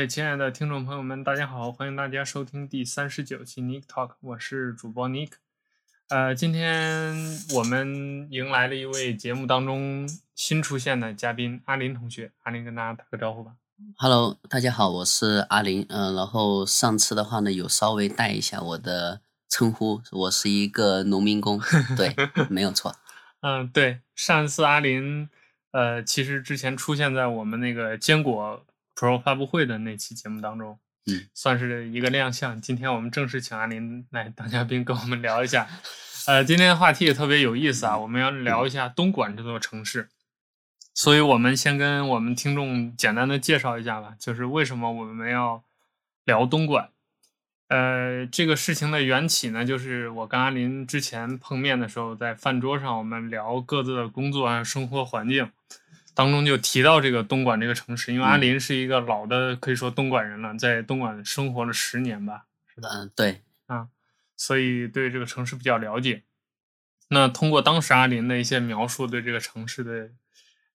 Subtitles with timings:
[0.00, 5.32] OK，亲爱的听众朋友们，大家好，欢迎大家收听第三十九期 Nick Talk，我是主播 Nick。
[6.08, 7.14] 呃，今天
[7.54, 13.52] 我们迎来了一位节目当中新出现的嘉宾阿林同学，阿林跟大家打个招呼吧。
[13.98, 15.84] Hello，大家好，我是阿林。
[15.90, 19.20] 嗯、呃，然后上次的话呢，有稍微带一下我的
[19.50, 21.60] 称呼，我是一个农民工，
[21.94, 22.16] 对，
[22.48, 22.96] 没有错。
[23.42, 25.28] 嗯，对，上次阿林，
[25.72, 28.64] 呃，其实之前出现在我们那个坚果。
[29.00, 32.60] Pro 发布会的那期节目当中，嗯，算是一个亮相。
[32.60, 35.66] 今天我们正式请阿林来当嘉宾，跟我们聊一下。
[36.26, 40.10] 呃，今天的话题也特别有意思啊，我们要聊一下东莞这座城市。
[40.92, 45.64] 所以，我们先跟我们听众简单的介绍一下吧，就是为什么我们要
[46.26, 46.90] 聊东莞。
[47.68, 55.50] 呃，这个事情的缘起呢，就是我跟阿林之前碰面的时候，在饭桌上我们聊各自的工作啊、生活环境。
[56.20, 62.90] 当中就提到这个东莞这个城市，因为阿林是一个老的，可以说东莞人了，在东莞生活了十年吧，是吧？
[62.92, 63.88] 嗯，对，啊，
[64.36, 66.24] 所以对这个城市比较了解。
[67.08, 70.10] 那通过当时阿林的一些描述，对这个城市的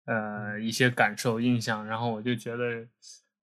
[0.05, 2.88] 呃一些感受、印象，然后我就觉得，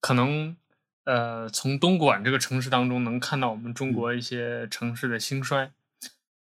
[0.00, 0.56] 可能
[1.04, 5.70] 呃从东莞这个城市当中能看到我们中国一些城市的兴衰，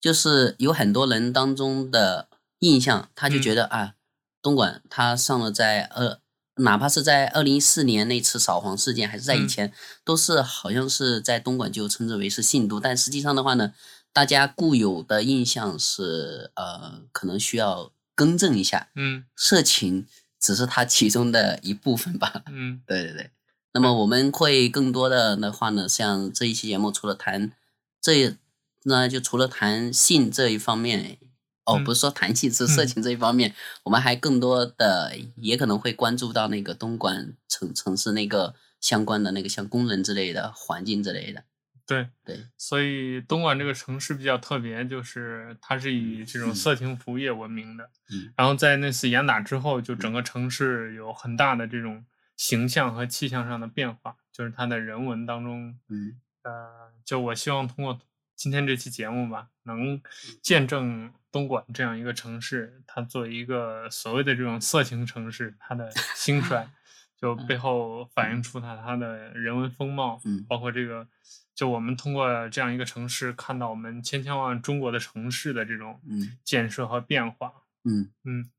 [0.00, 3.94] 就是有很多人当中的印象，他就觉得、嗯、啊。
[4.42, 6.18] 东莞，它上了在二，
[6.56, 9.72] 哪怕是在二零一四年那次扫黄事件，还是在以前，嗯、
[10.04, 13.72] 都是好像是在东莞就称之为是信都，但实际上的话呢，
[14.12, 18.88] 大家固有的印象是呃，可能需要更正一下。
[18.96, 20.06] 嗯，色情
[20.40, 22.42] 只是它其中的一部分吧。
[22.50, 23.30] 嗯，对对对。
[23.72, 27.52] 那么我们会更多的的话呢，像这一期节目除了谈
[28.00, 28.36] 这，
[28.82, 31.18] 那就除了谈性这一方面。
[31.64, 41.44] 哦，不是说谈性是色情这一方面，嗯，我们还更多的也可能会关注到那个东莞城城市那个相关的那个像工人之类的环境之类的。
[41.84, 47.90] 对对，所以东莞这个城市比较特别，就是它是以这种色情服务业闻名的。
[48.10, 48.32] 嗯。
[48.36, 52.04] 然后在那次严打之后，就整个城市有很大的这种
[52.36, 57.98] 形象和气象上的变化，就是它的人文当中，嗯，呃，就我希望通过
[58.42, 60.02] 今天这期节目吧，能
[60.42, 61.12] 见证。
[61.30, 66.68] 东莞这样一个城市，它作为一个所谓的这种色情城市，它的兴 衰，
[67.16, 71.06] 就背后反映出它它的人文风貌，嗯，包括这个，
[71.54, 76.00] 就我们通过这样一个城市，看到我们千千万万中国的城市的这种
[76.42, 77.52] 建设和变化，
[77.84, 78.10] 嗯。
[78.24, 78.50] 嗯，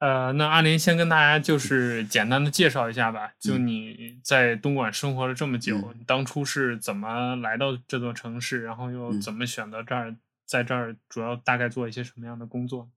[0.00, 10.16] 呃，那阿林先跟大家就是简单的介绍一下吧，就你在东莞生活了这么久，嗯，你当初是怎么来到这座城市，然后又怎么选择这儿？
[10.46, 12.88] 在这儿主要大概做一些什么样的工作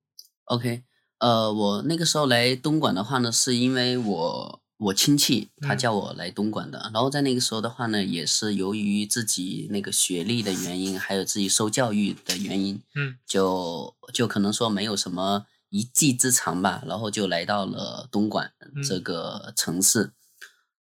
[0.45, 0.81] ？OK，
[1.19, 18.53] 呃，我那个时候来东莞的话呢，是因为我我亲戚他叫我来东莞的，嗯，然后在那个时候的话呢，也是由于自己那个学历的原因，还有自己受教育的原因，嗯，就就可能说没有什么一技之长吧，然后就来到了东莞
[18.87, 20.13] 这个城市，嗯，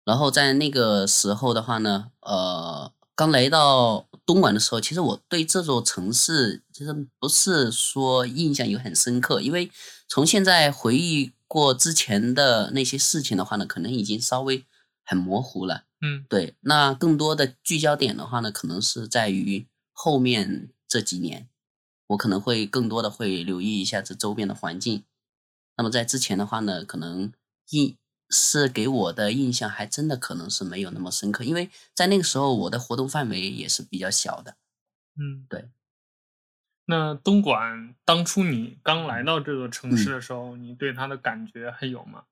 [0.04, 2.92] 然后在那个时候的话呢，呃。
[3.18, 9.70] 刚来到东莞的时候，其实我对这座城市其实不是说印象有很深刻，因为
[10.06, 14.66] 从现在回忆过之前的那些事情的话呢，可能已经稍微
[15.02, 15.84] 很模糊了。
[16.02, 16.54] 嗯，对。
[16.60, 21.48] 那更多的聚焦点的话呢，可能是在于后面这几年，
[22.08, 25.04] 我可能会更多的会留意一下这周边的环境。
[25.76, 27.32] 那么在之前的话呢，可能
[27.70, 27.96] 印。
[28.28, 34.56] 是给我的印象还真的可能是没有那么深刻，因为在那个时候我的活动范围也是比较小的。
[35.16, 35.68] 嗯，对。
[36.86, 42.24] 那东莞当初你刚来到这座城市的时候，嗯、你对它的感觉还有吗？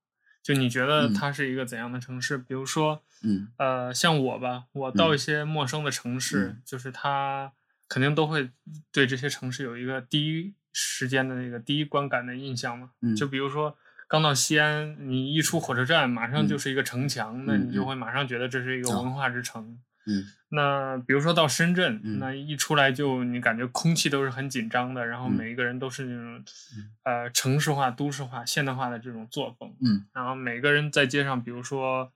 [0.43, 2.39] 就你觉得它是一个怎样的城市？
[2.39, 7.53] 嗯、比如说，嗯，呃，像我吧，我到一些陌生的城市，嗯、就是它
[7.89, 8.51] 肯定都会
[8.93, 12.91] 对这些城市有一个第一时间的那个第一观感的印象嘛。
[13.03, 13.77] 嗯，就比如说。
[14.07, 19.79] 刚到西安，你一出火车站，马上就是一个城墙，嗯，那你就会马上觉得这是一个文化之城。
[20.07, 26.45] 嗯，那比如说到深圳，嗯，那一出来就你感觉空气都是很紧张的，然后每一个人都是那种，
[26.77, 29.75] 嗯，呃，城市化、都市化、现代化的这种作风。
[29.81, 32.13] 嗯，然后每个人在街上，比如说，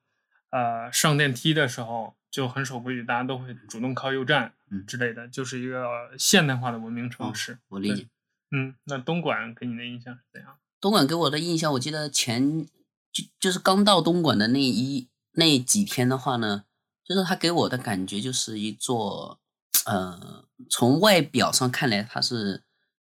[0.50, 4.53] 呃，上电梯的时候就很守规矩，大家都会主动靠右站，
[4.87, 5.85] 之类的，嗯，就是一个
[6.19, 7.53] 现代化的文明城市。
[7.53, 8.09] 哦，我理解。
[8.51, 10.59] 嗯，那东莞给你的印象是怎样？
[10.81, 12.67] 东莞给我的印象，我记得前
[13.13, 16.65] 就就是刚到东莞的那一那几天的话呢，
[17.05, 19.41] 就是它给我的感觉就是一座，
[19.87, 22.63] 呃，从外表上看来，它是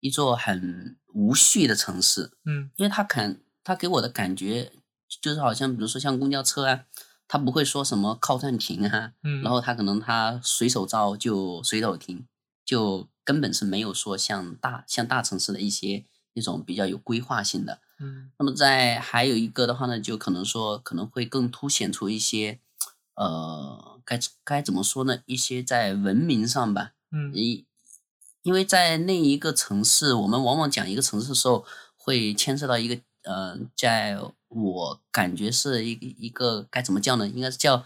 [0.00, 2.32] 一座很无序的城市。
[2.44, 4.72] 嗯，因为它肯它给我的感觉
[5.22, 6.84] 就是好像，比如说像公交车啊，
[7.26, 12.26] 他不会说什么靠暂停啊，嗯，然后他可能他随手招就随手停，
[12.64, 16.04] 就根本是没有说像大像大城市的一些
[16.34, 22.60] 那种比较有规划性的，嗯，那么在还有一个的话呢，就可能说可能会更凸显出一些，
[23.14, 25.20] 呃，该该怎么说呢？
[25.26, 27.64] 一些在文明上吧，嗯，一
[28.42, 31.64] 因为在那一个城市，我们往往讲一个城市的时候，
[31.96, 33.00] 会牵涉到一个。
[33.24, 34.18] 呃，在
[34.48, 37.26] 我感觉是一个一个该怎么叫呢？
[37.26, 37.84] 应该是叫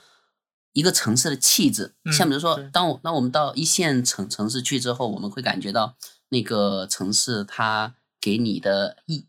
[0.72, 1.94] 一个城市的气质。
[2.04, 5.96] 嗯、像比如说，当我当我们到一线城城市去之后，我们会感觉到
[6.28, 9.26] 那个城市它给你的印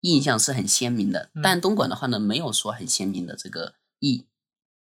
[0.00, 1.30] 印象是很鲜明的。
[1.34, 4.26] 嗯、但东莞的话呢，没有说很鲜明的这个印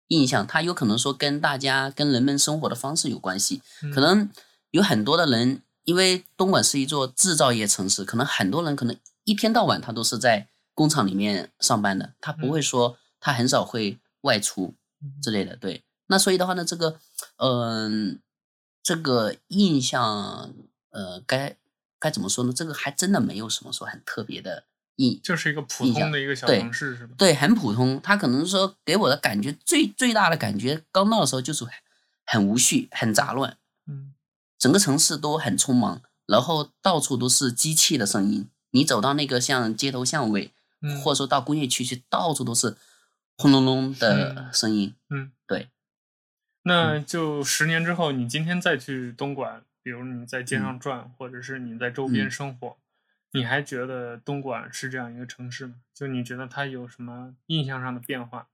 [0.09, 3.63] 印象，它有可能说跟大家跟人们生活的方式有关系。
[3.83, 4.31] 嗯、可能
[4.71, 8.97] 有很多的人，因为东莞是一座制造业城市，可能很多人可能。
[9.27, 14.75] 一天到晚他都是在工厂里面上班的，他不会说他很少会外出
[15.21, 15.57] 之类的。
[15.57, 17.01] 对，那所以的话呢，这个，
[17.39, 18.19] 嗯、呃，
[18.83, 20.55] 这个印象，
[20.91, 21.57] 呃，该
[21.99, 22.53] 该怎么说呢？
[22.53, 24.65] 这个还真的没有什么说很特别的
[24.97, 27.17] 印，就是一个普通的一个小城市，是吧？
[27.19, 28.01] 对，很普通。
[28.01, 31.67] 他可能说给我的感觉最最大的感觉，刚到的时候就是
[32.25, 33.59] 很无序、很杂乱，
[33.89, 34.15] 嗯，
[34.57, 38.49] 整个城市都很匆忙，然后到处都是机器的声音。
[38.71, 40.53] 你走到那个像街头巷尾，
[40.83, 42.77] 嗯、或者说到工业区去，到处都是
[43.37, 44.95] 轰隆隆的声音。
[45.09, 45.69] 嗯，嗯对。
[46.63, 52.69] 那就十年之后，你今天再去东莞，比如你在街上转，嗯、或者是你在周边生活，
[53.33, 55.75] 嗯、你还觉得东莞是这样一个城市吗？
[55.95, 58.49] 就你觉得它有什么印象上的变化？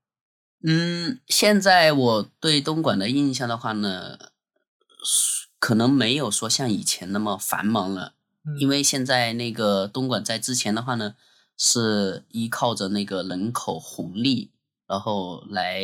[0.65, 4.17] 嗯，现在我对东莞的印象的话呢，
[5.59, 8.13] 可能没有说像以前那么繁忙了。
[8.59, 11.15] 因为现在那个东莞在之前的话呢，
[11.57, 14.51] 是依靠着那个人口红利，
[14.85, 15.81] 然后来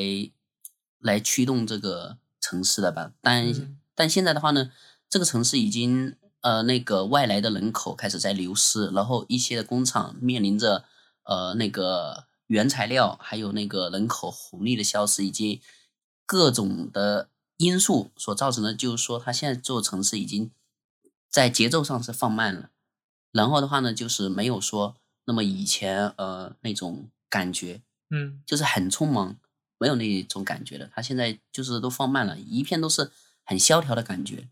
[1.00, 3.13] 来驱动这个城市的吧。
[3.21, 4.71] 但、嗯、但现在的话呢，
[5.09, 10.83] 这个城市已经呃那个外来的人口开始在流失，然后一些的工厂面临着
[11.23, 15.61] 呃那个原材料还有那个人口红利的消失，以及
[16.25, 20.51] 各种的因素所造成的，就是说它现在这座城市已经。
[21.29, 22.71] 在节奏上是放慢了，
[23.31, 24.95] 然后的话呢，就是没有说
[25.25, 29.37] 那么以前呃那种感觉，嗯，就是很匆忙，
[29.77, 30.89] 没有那种感觉的。
[30.93, 33.11] 他现在就是都放慢了，一片都是
[33.45, 34.49] 很萧条的感觉。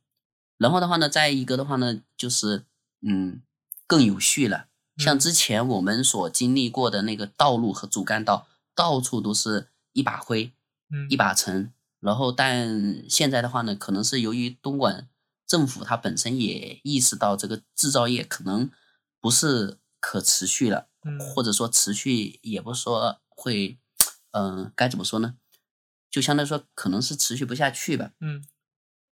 [0.59, 2.65] 然后的话呢，再一个的话呢，就是
[3.01, 3.41] 嗯
[3.87, 4.67] 更有序了。
[4.97, 10.51] 像之前我们所经历过的那个道路和主干道，到处都是一把灰，
[10.91, 11.73] 嗯，一把尘。
[11.99, 15.07] 然后但现在的话呢，可能是由于东莞。
[15.47, 18.69] 政府它本身也意识到这个制造业可能
[19.21, 23.79] 不是可持续了，嗯，或者说持续也不是说会，
[24.31, 25.35] 嗯、呃，该怎么说呢？
[26.11, 28.45] 就相当于说可能是持续不下去吧，嗯。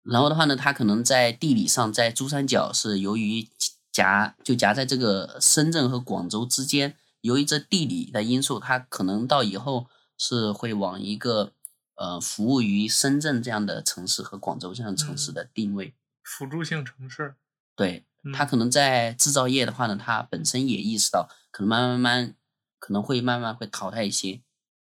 [0.03, 3.47] 然后的话呢，它可能在地理上在珠三角是由于
[3.91, 11.53] 夹就夹在这个深圳和广州之间，由于这地理的因素，它可能到以后是会往一个
[11.95, 15.87] 呃服务于深圳这样的城市和广州这样的城市的定位。
[15.87, 15.98] 嗯
[16.29, 17.33] 辅助性城市，
[17.75, 22.35] 对，他可能在制造业的话呢，他本身也意识到，可能慢慢慢慢，
[22.77, 24.41] 可能会慢慢会淘汰一些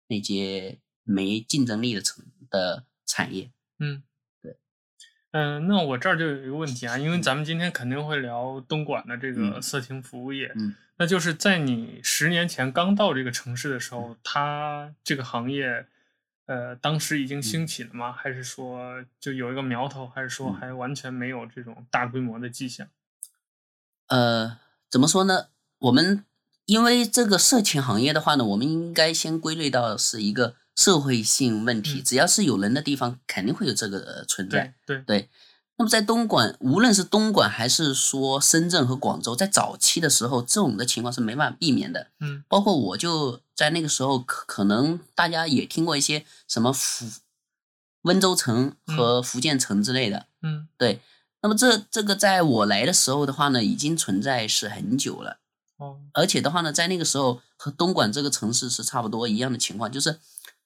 [0.10, 3.50] 那些没竞争力的城的产业。
[3.80, 4.04] 嗯，
[4.42, 4.58] 对，
[5.32, 15.88] 嗯、呃，那我这儿就有一个问题啊，因为咱们今天肯定会聊东莞的这个色情服务业，嗯，那就是在你十年前刚到这个城市的时候，嗯、它这个行业。
[16.48, 18.12] 呃，当时已经兴起了吗？
[18.12, 20.08] 还是说就有一个苗头？
[20.08, 22.88] 还是说还完全没有这种大规模的迹象？
[24.08, 24.58] 呃，
[24.90, 25.48] 怎么说呢？
[25.80, 26.24] 我们
[26.66, 32.00] 因为这个色情行业的话呢，我们应该先归类到是一个社会性问题。
[32.00, 34.74] 嗯、只要是有人的地方，肯定会有这个存在。
[34.86, 35.04] 对对。
[35.06, 35.30] 对
[35.80, 42.08] 那么在东莞，无论是东莞还是说深圳和广州，在早期的时候，这种的情况是没办法避免的。
[42.20, 47.06] 嗯，包括我就在那个时候，可可能大家也听过一些什么福
[48.02, 50.26] 温州城和福建城之类的。
[50.42, 51.02] 嗯，对。
[51.44, 55.38] 那么这这个在我来的时候的话呢，已经存在是很久了。
[55.78, 56.00] 哦。
[56.14, 60.20] 而且的话呢，在那个时候和东莞这个城市是差不多一样的情况，就是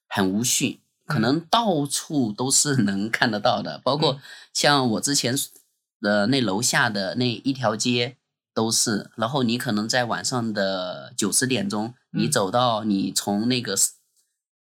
[0.08, 0.80] 很无序。
[1.04, 4.20] 可能到处都是能看得到的，包括
[4.54, 5.34] 像我之前
[6.00, 8.16] 的那楼下的那一条街
[8.54, 9.10] 都是。
[9.16, 13.74] 然后你可能在晚上的九十点钟，你走到你从那个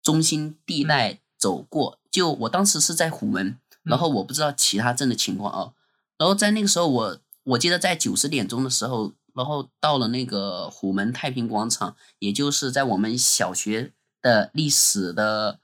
[0.02, 5.72] 中心地带走过，就我当时是在虎门，然后我不知道其他镇的情况啊。
[6.18, 15.60] 然后在那个时候，我我记得在九十点钟的时候，然后到了那个虎门太平广场，也就是在我们小学的历史的。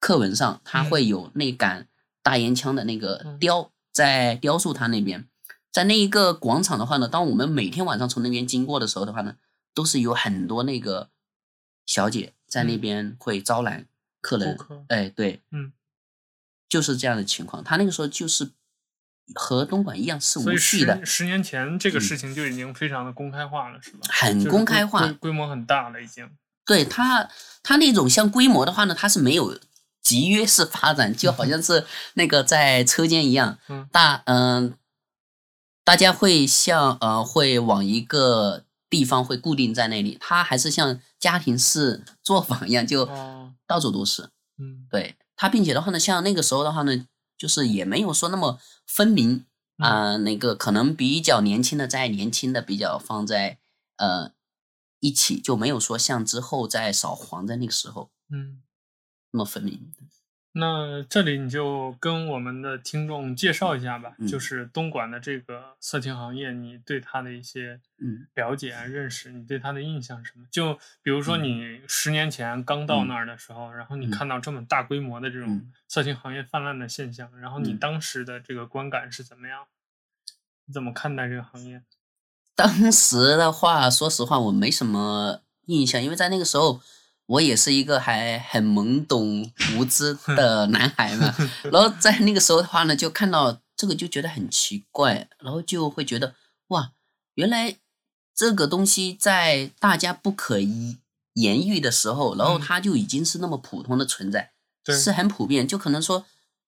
[0.00, 1.88] 课文上，它会有那杆
[2.22, 5.26] 大烟枪的那个雕在雕塑它那边，
[5.70, 9.36] 在那一个广场的话呢，当我们每天晚上从那边经过的时候的话呢，
[9.74, 11.10] 都是有很多那个
[11.86, 13.86] 小姐在那边会招揽
[14.20, 14.58] 客人。
[14.88, 15.72] 哎，对，嗯，
[16.68, 17.64] 就是这样的情况。
[17.64, 18.50] 他那个时候就是。
[19.34, 21.04] 和东莞一样是无序的。
[21.04, 23.98] 十十年前这个事情就已经非常的公开化了，嗯、是吧？
[24.08, 26.26] 很公开化，规，规模很大了，已经。
[26.64, 27.28] 对他，
[27.62, 29.54] 他那种像规模的话呢，它是没有
[30.08, 34.38] 集约式发展，就好像是那个在车间一样，嗯、大嗯、
[34.70, 34.72] 呃，
[35.84, 43.08] 大家会像呃会往一个地方会固定在那里，它还是像家庭式作坊一样，就
[43.66, 44.30] 到处都是。
[44.58, 47.06] 嗯，对它，并且的话呢，像那个时候的话呢。
[47.38, 49.44] 就是也没有说那么分明
[49.76, 53.58] 啊、呃，那个可能比较年轻的在年轻的比较放在
[53.96, 54.32] 呃
[54.98, 58.60] 一起，就没有说像之后在扫黄在那个时候，嗯，
[59.30, 59.92] 那么分明。
[60.52, 67.78] 那这里你就跟我们的听众介绍一下吧，嗯、就是东莞的这个色情行业，你对它的一些
[68.34, 70.46] 了解啊、嗯、认识，你对它的印象是什么？
[70.50, 79.66] 就比如说你十年前刚到那儿的时候，嗯、然后你看到这么大规模的这种色情行业泛滥的现象，嗯、然后你当时的这个观感是怎么样？
[80.64, 81.82] 你怎么看待这个行业？
[82.56, 86.80] 当时的话，说实话，我没什么印象，因为在那个时候。
[87.28, 91.34] 我也是一个还很懵懂无知的男孩嘛，
[91.70, 96.34] 然后在那个时候的话呢，就看到这个就觉得很奇怪，然后就会觉得
[96.68, 96.92] 哇，
[97.34, 97.76] 原来
[98.34, 104.52] 这个东西在大家不可言喻的时候，然后它就已经是那么普通的存在，
[104.86, 106.24] 嗯、是很普遍，就可能说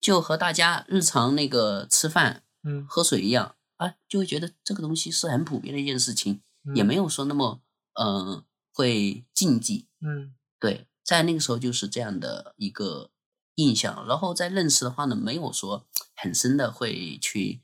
[0.02, 7.62] 就和大家日常那个吃饭、嗯、喝水一样啊，就会觉得这个东西是很普遍的一件事情，嗯、也没有说那么
[7.94, 10.34] 嗯、呃、会禁忌，嗯。
[10.60, 13.12] 对，在那个时候就是这样的一个
[13.56, 17.62] 印象，然后在认识的话呢，没有说很深的会去，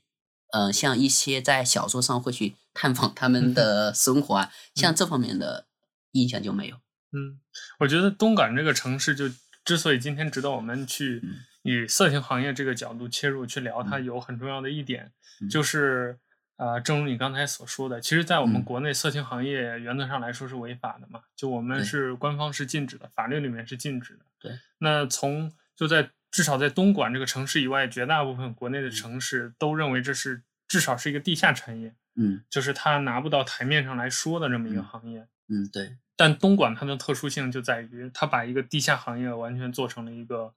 [0.52, 5.66] 呃，像一些在小说上会去探访他们 的生活啊，嗯、像这方面的
[6.12, 6.76] 印象就没有。
[7.12, 7.40] 嗯，
[7.80, 9.28] 我觉得东莞这个城市就
[9.64, 11.22] 之所以今天值得我们去
[11.62, 16.18] 以色情行业这个角度切入去聊它，有很重要的一点、嗯、就是。
[16.56, 24.20] 啊、呃，正如你刚才所说的，其实，在我们国内色情行业原则上来说是违法的嘛，嗯、就我们是官方是禁止的，法律里面是禁止的。
[24.38, 24.58] 对。
[24.78, 31.94] 那从就在至少在东莞这个城市以外，绝大部分国内的城市都认为这是至少是一个地下产业。
[32.14, 32.42] 嗯。
[32.48, 35.20] 就是它拿不到台面上来说的这么一个行业。
[35.48, 35.96] 嗯，嗯，对。
[36.16, 40.54] 但东莞它的特殊性就在于，它把一个地下行业完全做成了一个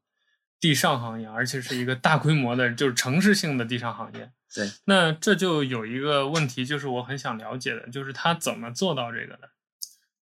[0.61, 4.31] 地上行业，而且是一个大规模的，就是城市性的地上行业。
[4.53, 9.49] 对，那这就有一个问题，就是我很想了解的，就是他怎么做到这个的？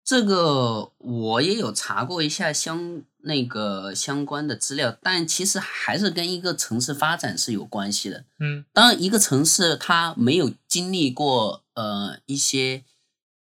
[0.04, 8.24] 这个我也有查过一下相那个相关的资料，但其实还是跟一个城市发展是有关系的。
[8.40, 12.84] 嗯，当一个城市它没有经历过呃一些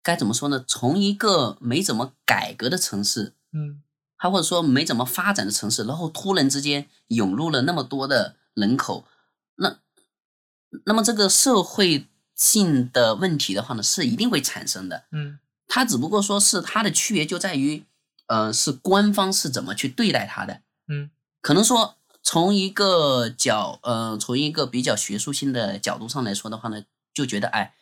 [0.01, 0.63] 该怎么说呢？
[0.67, 3.81] 从一个没怎么改革的城市，嗯，
[4.17, 9.05] 它或者说没怎么发展的城市，然后突然之间涌入了那么多的人口，
[9.55, 9.79] 那。
[10.85, 15.05] 那么这个社会性的问题的话呢，是一定会产生的。
[15.11, 15.37] 嗯，
[15.67, 17.83] 它只不过说是它的区别就在于，
[18.27, 20.61] 呃，是官方是怎么去对待它的。
[20.87, 21.11] 嗯，
[21.41, 27.75] 可能说从一个角，呃，从一个比较学术性的角度上来说的话呢，就觉得哎，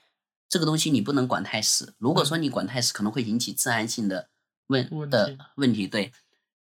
[0.50, 1.93] 这个东西你不能管太死。
[2.00, 4.29] 如果说你管太死，可能会引起治安性的
[4.67, 5.88] 问的问题。
[5.88, 6.12] 对，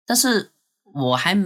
[0.07, 0.50] 但是
[0.83, 1.37] 我还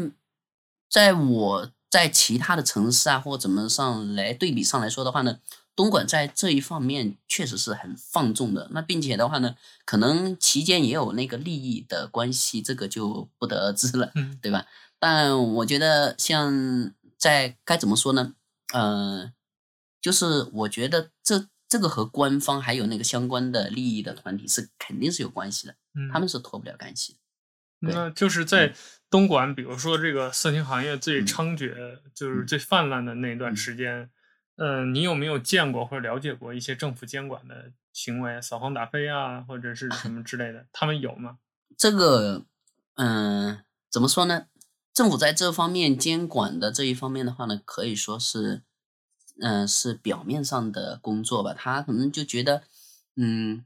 [0.88, 1.70] 在我。
[1.90, 5.38] 在其他的城市啊，或怎么上来对比上来说的话呢，
[5.74, 8.68] 东莞在这一方面确实是很放纵的。
[8.72, 14.66] 那并且的话呢，可能期间也有那个利益的关系，这个就不得而知了，嗯，对吧？
[14.98, 18.34] 但我觉得像在该怎么说呢？
[18.74, 19.32] 呃，
[20.02, 27.16] 就是我觉得这这个和官方还有那个相关的利益的团体是肯定是有关系的，嗯，他们是脱不了干系。
[27.80, 28.74] 那就是在
[29.10, 34.10] 东莞，比如说这个色情行业最猖獗，嗯、就是最泛滥的那段时间，
[34.56, 40.66] 嗯、呃，你有没有见过或者了解过一些政府监管的行为，扫黄打非啊，或者是什么之类的？
[40.72, 41.38] 他们有吗？
[41.78, 42.44] 这个，
[42.96, 44.46] 嗯、呃，怎么说呢？
[44.92, 48.62] 政府在这方面监管的这一方面的话呢，可以说是，
[49.40, 51.54] 嗯、呃，是表面上的工作吧。
[51.54, 52.64] 他可能就觉得，
[53.16, 53.64] 嗯，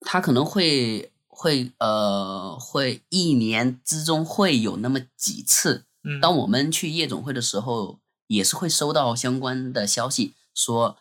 [0.00, 1.12] 他可能会。
[1.38, 10.96] 会呃，会一年之中会有那么几次，嗯，当我们去夜总会的时候，也是会收到相关的消息，说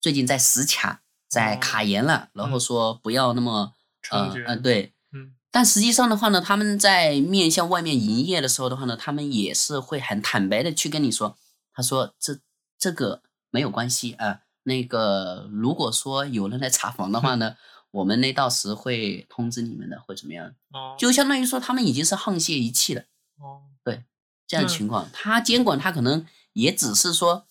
[0.00, 11.36] 最近在死卡，在卡严了，哦、然后说不要那么、猖獗，呃，呃，对，嗯，但实际上的话呢，他们在面向外面营业的时候的话呢，他们也是会很坦白的去跟你说，
[11.74, 12.38] 他说这
[12.78, 17.56] 这个没有关系啊，那个如果说有人来查房的话 呢，嗯、
[17.94, 20.54] 我们那到时会通知你们的，会怎么样？
[20.72, 23.02] 哦，就相当于说他们已经是沆瀣一气了。
[23.38, 24.04] 哦，对，
[24.46, 27.46] 这样的情况，他监管他可能也只是说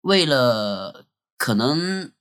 [0.00, 2.12] 为了可能。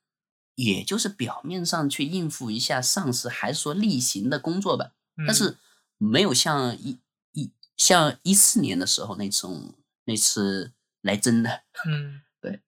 [0.55, 5.57] 也就是表面上去应付一下上司，还是说例行的工作吧，嗯、但是
[5.97, 6.99] 没有像一
[7.31, 11.63] 一像一四年的时候那种那次来真的。
[11.87, 12.61] 嗯，对，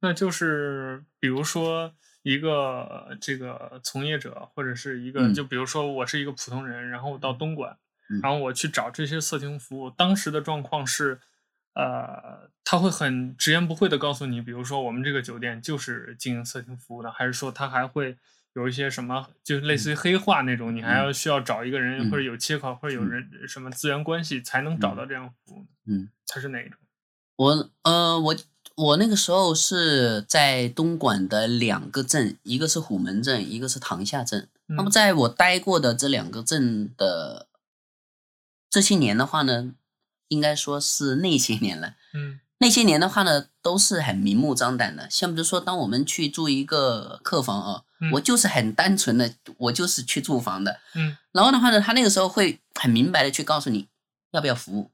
[0.00, 1.92] 那就是比如说
[2.24, 7.78] 一个这个从业者，或者是一个、嗯、就比如说我是一个普通人，然后我到东莞，
[8.10, 11.20] 嗯、然后我去找这些色情服务，当时的状况是。
[11.76, 18.16] 呃，他会很直言不讳的告诉你，比如说我们这个酒店就是经营色情服务的，还是说他还会
[18.52, 25.66] 有一些什么，就是类似于黑化那种，嗯、你还要需要找一个人、嗯、或者有切口或者有人、嗯、什么资源关系才能找到这样服务？
[25.88, 26.78] 嗯，他是哪一种？
[27.34, 28.36] 我呃，我
[28.76, 34.48] 我那个时候是在东莞的两个镇，一个是虎门镇，一个是塘厦镇。
[34.68, 37.46] 嗯、那么在我待过的这两个镇的
[38.68, 39.72] 这些年的话呢，
[40.28, 45.08] 应该说是那些年了，嗯，那些年的话呢，都是很明目张胆的。
[45.08, 51.16] 像比如说，当我们去住一个客房啊，嗯、我就是很单纯的，我就是去住房的，嗯。
[51.30, 53.86] 然后的话呢，他那个时候会很明白的去告诉你
[54.32, 54.90] 要不要服务，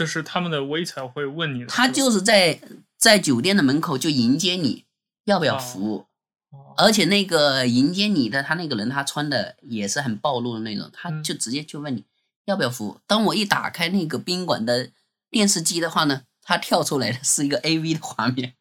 [0.00, 2.58] 就是他们的 waiter 会问你，他就是在
[2.96, 4.84] 在酒店的门口就迎接你，
[5.26, 6.06] 要不要服务？
[6.50, 12.00] 哦、而且那个迎接你的他那个人，他穿的也是很暴露的那种，他就直接就问你。
[12.00, 12.04] 嗯
[12.46, 12.98] 要不要服务？
[13.06, 14.90] 当我一打开那个宾馆的
[15.30, 18.54] 电视机的话呢，它跳出来的是一个 AV 的画面。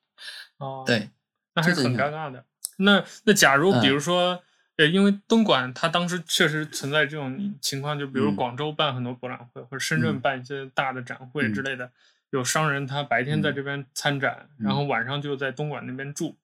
[0.57, 1.09] 哦，对，
[1.55, 2.43] 那还是很尴尬的。
[2.77, 4.43] 那那假如比如说，
[4.79, 11.91] 呃，因为东莞它当时确实存在这种情况，就比如广州办很多博览会，或者深圳办一些大的展会之类的，
[12.29, 16.37] 有商人他白天在这边参展，然后晚上就在东莞那边住。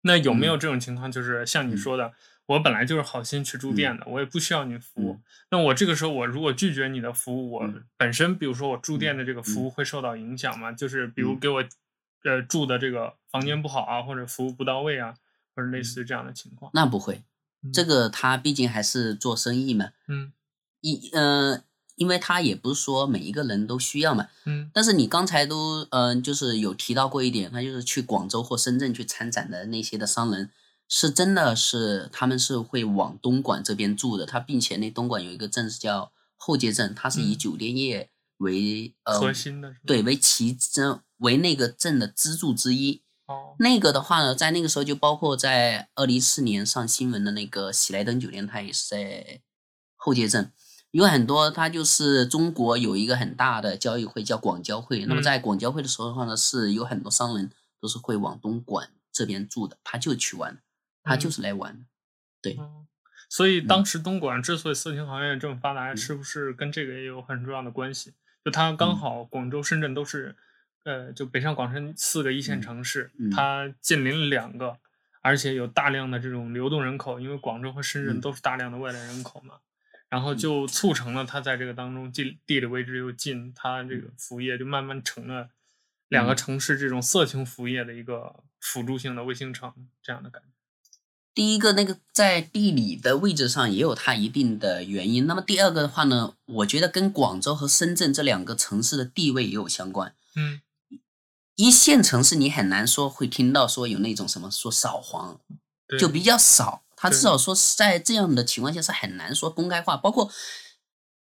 [0.00, 1.12] 那有没有这种情况？
[1.12, 2.14] 就是像你说的。
[2.46, 5.12] 我本来就是好心去住店的，嗯、我也不需要你服务。
[5.12, 10.72] 嗯、那我这个时候，我如果拒绝你的服务，我本身，比如说我住店的这个服务会受到影响吗？
[10.72, 11.64] 嗯、就是比如给我，
[12.24, 15.14] 呃，住的这个房间不好啊，或者服务不到位啊，
[15.54, 16.72] 或者类似于这样的情况。
[16.74, 17.22] 那不会，
[17.72, 19.90] 这个他毕竟还是做生意嘛。
[20.08, 20.32] 嗯。
[20.80, 21.62] 一呃，
[21.96, 24.28] 因为他也不是说每一个人都需要嘛。
[24.46, 24.70] 嗯。
[24.72, 30.50] 但是你刚才都嗯、呃，就是有提到过一点，他就是去广州或深圳去参展的那些的商人。
[30.88, 34.26] 是真的是，他们是会往东莞这边住的。
[34.26, 43.00] 他并且那东莞有一个镇是叫后街镇，它是以酒店业为、嗯、呃核心的，对，为其镇为那个镇的支柱之一。
[43.32, 49.40] 哦，那个的话呢，在那个时候就包括在二零一四年上新闻的那个喜来登酒店，它也是在
[49.96, 50.52] 后街镇。
[50.90, 55.04] 有很多，它就是中国有一个很大的交易会叫广交会。
[55.04, 60.60] 嗯、那么在广交会的时候的话呢，是有很多商人都是会往东莞这边住的，他就去玩。
[61.04, 61.84] 他就是来玩，
[62.40, 62.86] 对、嗯。
[63.28, 68.12] 所以当时东莞之所以色情行业这么发达，嗯、是不是跟这个也有很重要的关系？
[68.44, 70.36] 就它刚好广州、深圳都是，嗯、
[70.84, 74.76] 呃，就北上广深四个一线城市，嗯、它近邻两个，
[75.20, 85.50] 而且有大量的这种流动人口，因为广州和深圳都是大量的外来人口嘛，嗯、然后就促成了它在这个当中地地理位置又近，它这个服务业就慢慢成了
[86.08, 90.48] 两个城市这种色情服务业的一个辅助性的卫星城这样的感觉。
[91.34, 95.26] 第一个，那个在地理的位置上也有它一定的原因。
[95.26, 100.14] 那么第二个的话呢，我觉得跟广州和深圳这两个城市的地位也有相关。
[100.36, 100.60] 嗯，
[101.56, 105.38] 一线城市你很难说会听到说有那种什么说扫黄，
[105.98, 106.82] 就比较少。
[106.96, 109.96] 他至少说在这样的情况下是很难说公开化。
[109.96, 110.30] 包括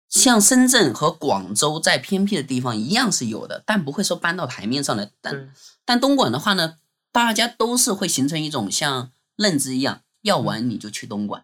[0.10, 5.12] 像深圳和广州在偏僻的地方一样是有的，但不会说搬到台面上来。
[5.22, 6.78] 但但东莞的话呢，
[7.12, 9.12] 大家都是会形成一种像。
[9.38, 11.44] 认知一样，要玩你就去东莞，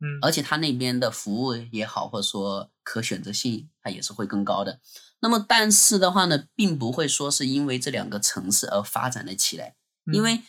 [0.00, 4.80] 嗯，而且他那边的服务也好，或者说可选择性，它也是会更高的。
[5.20, 10.40] 那么，但是的话呢，并不会说是因为这两个城市而发展了起来，嗯、因为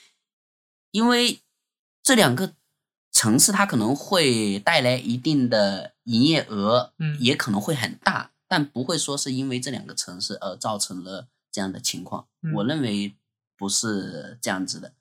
[0.92, 1.42] 因为
[2.02, 2.54] 这两个
[3.12, 12.30] 城市它可能会带来一定的营业额，嗯，也可能会很大，但不会说是因为这两个城市而造成了这样的情况。
[12.42, 13.18] 嗯、我认为
[13.58, 14.94] 不是这样子的。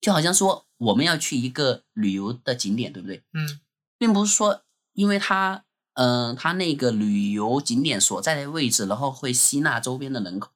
[0.00, 3.22] 就好像说我们要去一个旅游的景点，对不对？
[3.34, 3.60] 嗯，
[3.98, 4.62] 并不是说
[4.94, 5.64] 因为它，
[5.98, 10.52] 嗯、呃，它那个旅游景点所在的位置，然后会吸纳周边的人口，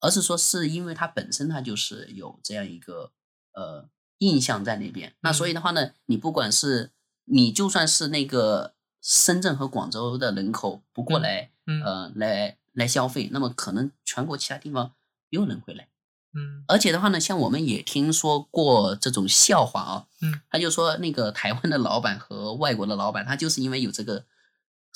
[0.00, 3.10] 而是说是因为它本身它就是有这样一个
[3.54, 5.14] 呃印象在那边。
[5.20, 6.90] 那所以的话呢，你不管是
[7.24, 11.80] 你就算是那个深圳和广州的人口不过来，嗯。
[11.80, 14.92] 嗯、呃，来来消费，那么可能全国其他地方
[15.30, 15.88] 也有人会来。
[16.34, 24.26] 嗯，而且的话呢，像我们也听说过这种笑话啊，嗯，他就说那个台湾的老板和外国的老板，他就是因为有这个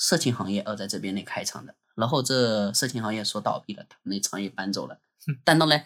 [0.00, 4.98] 色情行业而在这边内开厂的，然后这色情行业说倒闭了，他们那厂也搬走了。
[5.28, 5.84] 嗯、但当然，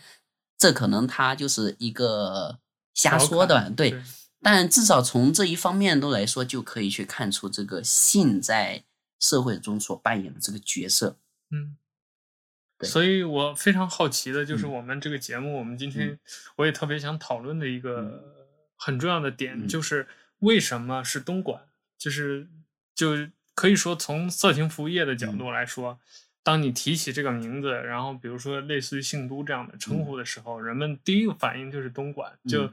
[0.56, 2.60] 这可能他就是一个
[2.94, 3.90] 瞎说的，对。
[3.90, 4.02] 对
[4.40, 8.84] 但至少从这一方面都来说，就可以去看出这个性在
[9.18, 11.16] 社会中所扮演的这个角色。
[11.50, 11.76] 嗯。
[12.78, 16.18] 对所以我非常好奇的就是，我们这个节目，嗯、我们今天
[16.56, 18.22] 我也特别想讨论的一个
[18.76, 20.06] 很重要的点，嗯、就是
[20.40, 21.62] 为什么是东莞？
[21.96, 22.48] 就是
[22.94, 23.16] 就
[23.54, 25.98] 可以说从色情服务业的角度来说，嗯、
[26.42, 32.32] 当你提起这个名字，然后比如说类似于姓都这样的称呼的时候，嗯、人们第一个反应就是东莞。
[32.48, 32.72] 就、嗯、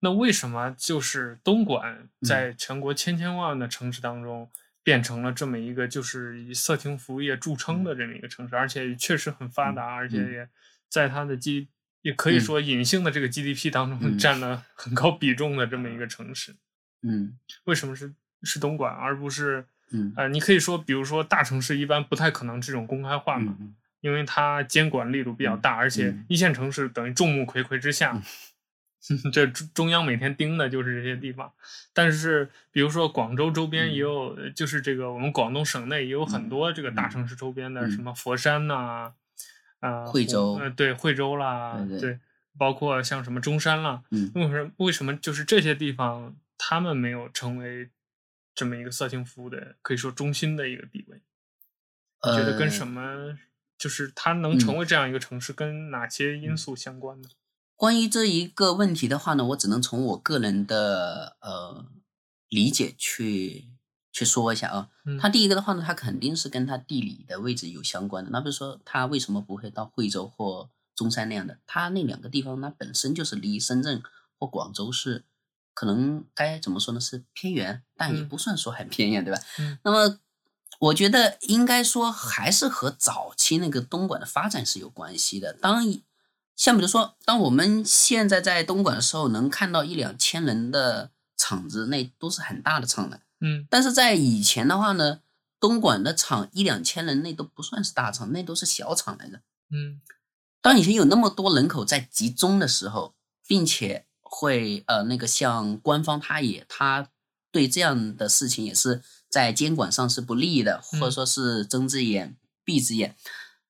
[0.00, 4.48] 那为什么就是东莞在全国千千万万的城市当中？
[4.82, 10.16] 变成了这么一个就是以色情服务业著称的这么一个城市，而且确实很发达，而且。
[10.16, 10.48] 也
[10.88, 11.68] 在它的 G
[12.00, 16.56] 也可以说隐性的这个 GDP 当中占了很高比重的这么一个城市。
[17.02, 20.12] 嗯，为什么是是东莞，而不是嗯。
[20.16, 23.56] 呃，你可以说，比如说大城市一般不太可能这种公开化嘛，
[24.00, 28.20] 因为它监管力度比较大，而且一线城市等于众目睽睽之下。
[29.32, 31.50] 这中央每天盯的就是这些地方，
[31.94, 39.10] 但是比如说广州周边也有，嗯、就是这个我们广东省内也有很多这个大城市周边的，什么佛山呐、
[39.80, 42.18] 啊，惠州，呃，对，惠州啦，对，对，对，
[42.58, 47.88] 包括像什么中山啦，嗯，为什么为什么就是这些地方他们没有成为
[48.54, 51.22] 这么一个色情服务的可以说中心的一个地位？
[52.26, 53.00] 你觉得跟什么？
[53.00, 53.38] 呃、
[53.78, 57.28] 就是它能成为这样一个城市，跟哪些因素相关呢？
[57.32, 57.36] 嗯
[57.80, 61.86] 关于这一个问题的话呢，我只能从我个人的呃
[62.50, 63.70] 理解去
[64.12, 64.90] 去说一下啊。
[65.18, 68.28] 它第一个的话呢，它肯定是跟它地理的位置有相关的。
[68.30, 71.58] 那比如说，它为什么不会到惠州或中山那样的？
[71.66, 74.02] 它那两个地方，它本身就是离深圳
[74.38, 75.24] 或广州市，
[75.74, 77.00] 可能该怎么说呢？
[77.00, 79.40] 是偏远，但也不算说很偏远，对吧？
[79.58, 79.78] 嗯。
[79.84, 80.18] 那么，
[80.78, 85.52] 我觉得应该说还是和早期那个东莞的发展是有关系的。
[85.52, 86.00] 当然。
[86.56, 93.20] 像比如说，当我们现在在东莞的时候，能看到一两千人的厂子，那都是很大的厂了。
[93.40, 95.20] 嗯，但是在以前的话呢，
[95.58, 99.40] 东莞的厂一两千人，那都不算是大厂，那都是小厂来的。
[99.70, 100.02] 嗯，
[100.60, 103.14] 当以前有那么多人口在集中的时候，
[103.46, 107.08] 并且会呃那个像官方他也他
[107.50, 113.16] 对这样的事情也是在监管上是不利的，或者说是睁只眼闭只眼。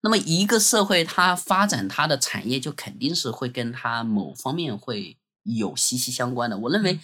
[0.03, 6.57] 那么一个社会，它发展它的产业，就肯定是会跟它某方面会有息息相关的。
[6.57, 7.01] 我认为，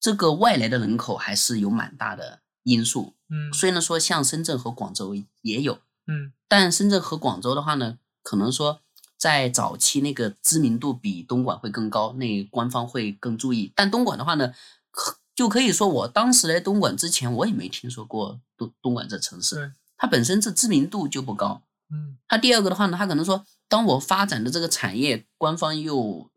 [0.00, 3.14] 这个外来的人口还是有蛮大的因素。
[3.28, 8.80] 嗯，虽然说像深圳和广州也有，嗯，但深圳和广州的话呢，可能说
[9.16, 13.72] 在早期那个知名度比东莞会更高，那官方会更注意。
[13.74, 14.52] 但东莞的话呢，
[14.90, 21.62] 可就可以说我当时来东莞之前，我也没听说过东东莞这城市，它本身这知名度就不高。
[21.90, 26.30] 嗯，它第二个的话呢，它可能说，当我发展的这个产业，官方又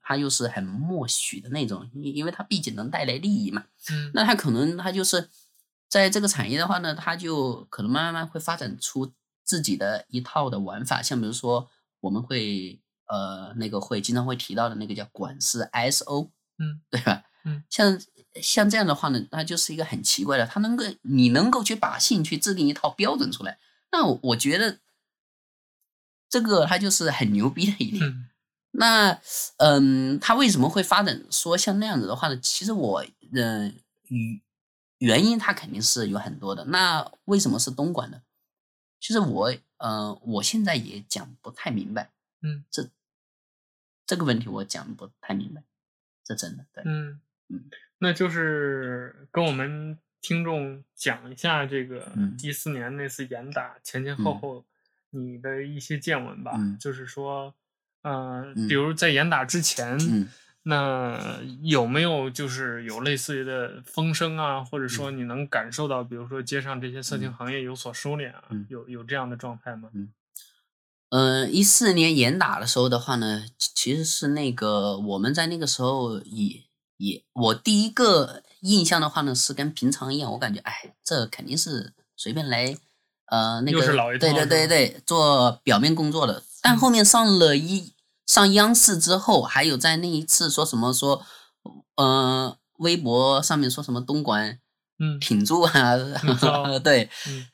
[0.00, 3.64] 他又是很默许的那种，因因为他毕竟能带来利益嘛。
[3.90, 5.28] 嗯，那他可能他就是
[5.88, 11.68] 在这个产业的话呢，他就可能慢慢慢会发展出自己的一套的玩法，像比如说
[12.04, 17.24] 我们会呃那个会经常会提到的那个叫管事 ISO，嗯，对吧？
[17.44, 18.00] 嗯，像
[18.40, 23.58] 像这样的话呢，它就是一个很奇怪的，他能够你能够去把兴趣制定一套标准出来，
[23.92, 24.78] 那我我觉得。
[26.30, 28.02] 这个他就是很牛逼的一点。
[28.02, 28.28] 嗯、
[28.72, 29.20] 那，
[29.58, 32.36] 嗯，他为什么会发展说像那样子的话呢？
[32.40, 33.72] 其实我，嗯、呃，
[34.98, 36.64] 原因他肯定是有很多的。
[36.64, 38.20] 那为什么是东莞呢？
[38.98, 42.10] 其实我，嗯、呃，我现在也讲不太明白。
[42.40, 42.88] 嗯，这
[44.06, 45.62] 这个问题我讲不太明白，
[46.24, 46.82] 这真的对。
[46.86, 47.64] 嗯嗯，
[47.98, 52.10] 那就是跟我们听众讲一下这个
[52.42, 54.60] 一四年那次严打前前后后。
[54.60, 54.64] 嗯
[55.16, 57.54] 你的一些见闻吧，嗯、就是说，
[58.02, 60.28] 呃，比如在严打之前，嗯、
[60.66, 69.90] 那有没有就是有类似的风声啊，或者说你能感受到，比如说街上这些色情行业有所收敛啊，嗯、有有这样的状态吗？
[69.92, 70.12] 嗯，
[71.10, 76.62] 呃，一四年严打的时候的话呢，其实是那个我们在那个时候也
[76.96, 82.76] 也，我第一个印象的话呢是跟平常一样，我感觉哎，这肯定是随便来。
[83.26, 83.80] 呃，那个
[84.18, 87.93] 对对对对，做表面工作的，但后面上了一
[88.26, 91.24] 上央视之后，还有在那一次说什么说，
[91.96, 94.58] 呃，微博上面说什么东莞
[94.98, 95.94] 嗯，挺住啊，
[96.64, 97.46] 嗯、对，嗯，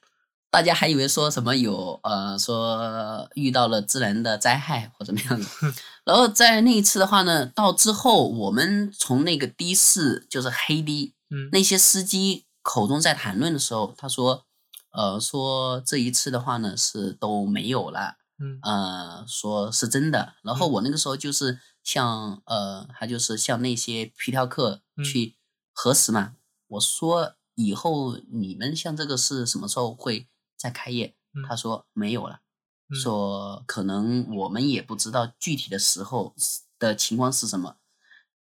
[0.51, 5.47] 大家还以为说什么有呃说遇到了自然的灾害或怎么样的，
[6.05, 14.45] 然后在那一次的话呢，到之后我们从那个的士就是黑的，嗯，那些司机口中在谈论的时候，他说，
[14.93, 25.37] 呃，说这一次的话呢是都没有了，嗯，呃，说是真的，然后我那个时候就是向呃，他就是向那些皮条客去
[25.73, 26.37] 核实嘛。
[26.69, 31.15] 我说以后你们像这个是什么时候会再开业？
[31.35, 32.41] 嗯、他说没有了，
[32.89, 36.35] 嗯、说可能我们也不知道具体的时候
[36.79, 37.77] 的情况是什么，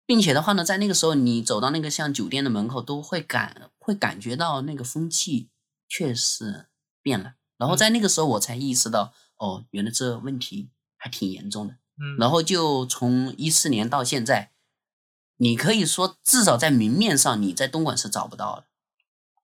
[0.04, 5.50] 并且的话呢，在那个时候你走到那个像酒店的门口，都会感会感觉到那个风气
[5.88, 6.66] 确实
[7.00, 7.36] 变了。
[7.56, 9.12] 然后在那个时候我才意识到，嗯、
[9.44, 11.74] 哦，原来这问题还挺严重的。
[12.00, 14.52] 嗯，然后就从一四年到现在。
[15.36, 18.64] 你可以说，至少在明面上，你在东莞是找不到的。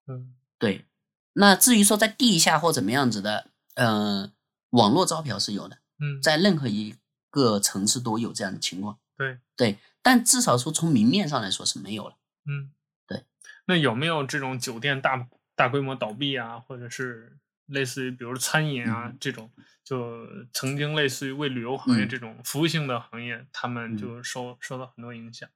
[0.07, 0.87] 嗯，对。
[1.33, 4.33] 那至于说在地下或怎么样子的，嗯、呃，
[4.71, 5.79] 网络招嫖是有的。
[5.99, 6.95] 嗯，在任何一
[7.29, 8.99] 个城市都有这样的情况。
[9.17, 12.17] 对对，但至少说从明面上来说是没有了。
[12.47, 12.73] 嗯，
[13.09, 13.25] 对。
[13.67, 17.37] 那有没有这种酒店大大规模倒闭啊，或者是
[17.71, 19.51] 类似于比如餐饮啊、嗯、这种，
[19.85, 25.49] 就曾经类似于为旅游行业这种服务性的行业，嗯、他们就受受到很多影响。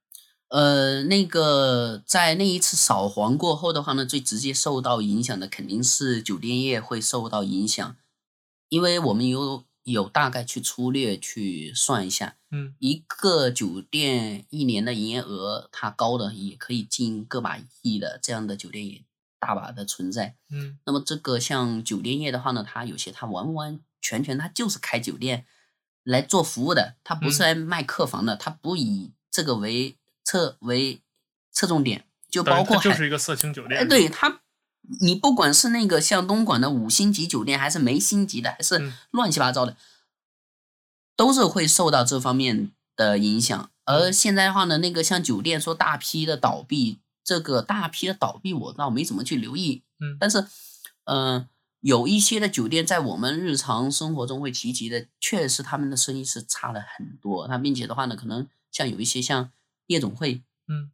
[0.49, 7.97] 呃，那个在那一次扫黄过后的话呢，最直接受到影响的肯定是酒店业会受到影响，
[8.69, 19.03] 因为我们有有大概去粗略去算一下，嗯，一个酒店一年的营业额，它高的也可以近个把亿的这样的酒店也
[19.45, 25.45] 大把的存在，嗯，那么这个像酒店业的话呢，它有些它完完全全它就是开酒店
[26.03, 29.97] 来做服务的，它不是来卖客房的，它不以这个为。
[30.27, 31.03] 侧为
[31.53, 33.79] 侧重点，就包括就是一个色情酒店。
[33.79, 34.41] 哎，对它，
[35.03, 39.77] 你不管是那个像东莞的五星级酒店，还是没星级的，还是乱七八糟的，嗯、
[41.15, 43.71] 都是会受到这方面的影响。
[43.85, 49.83] 而现在的话呢，那个像酒店说大批的倒闭，这个大批的倒闭我倒没怎么去留意。
[49.99, 50.41] 嗯，但是，
[51.05, 51.49] 嗯、呃，
[51.81, 57.49] 有一些的酒店在我们日常生活中会提及的，确实他们的生意是差了很多。
[57.49, 59.51] 他并且的话呢，可能像有一些像。
[59.89, 60.91] 夜总会，嗯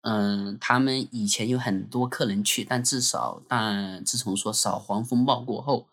[0.00, 5.86] 嗯、呃，他们以前有很多客人去，但至少，但自从说扫黄风暴过后，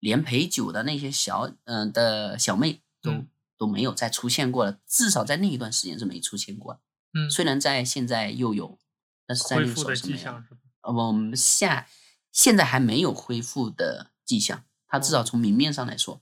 [0.00, 3.26] 连陪酒的那些小，嗯、呃、的小妹都、嗯、
[3.56, 6.78] 都没有再出现过了，至少在那一段时间是没出现过。
[7.14, 8.78] 嗯，虽然在现在又有，
[9.26, 9.66] 那个时候是。
[9.66, 10.60] 恢复的迹象是吧？
[10.82, 11.86] 呃，我们下
[12.32, 16.20] 现在还没有恢复的迹象，它至少从明面上来说，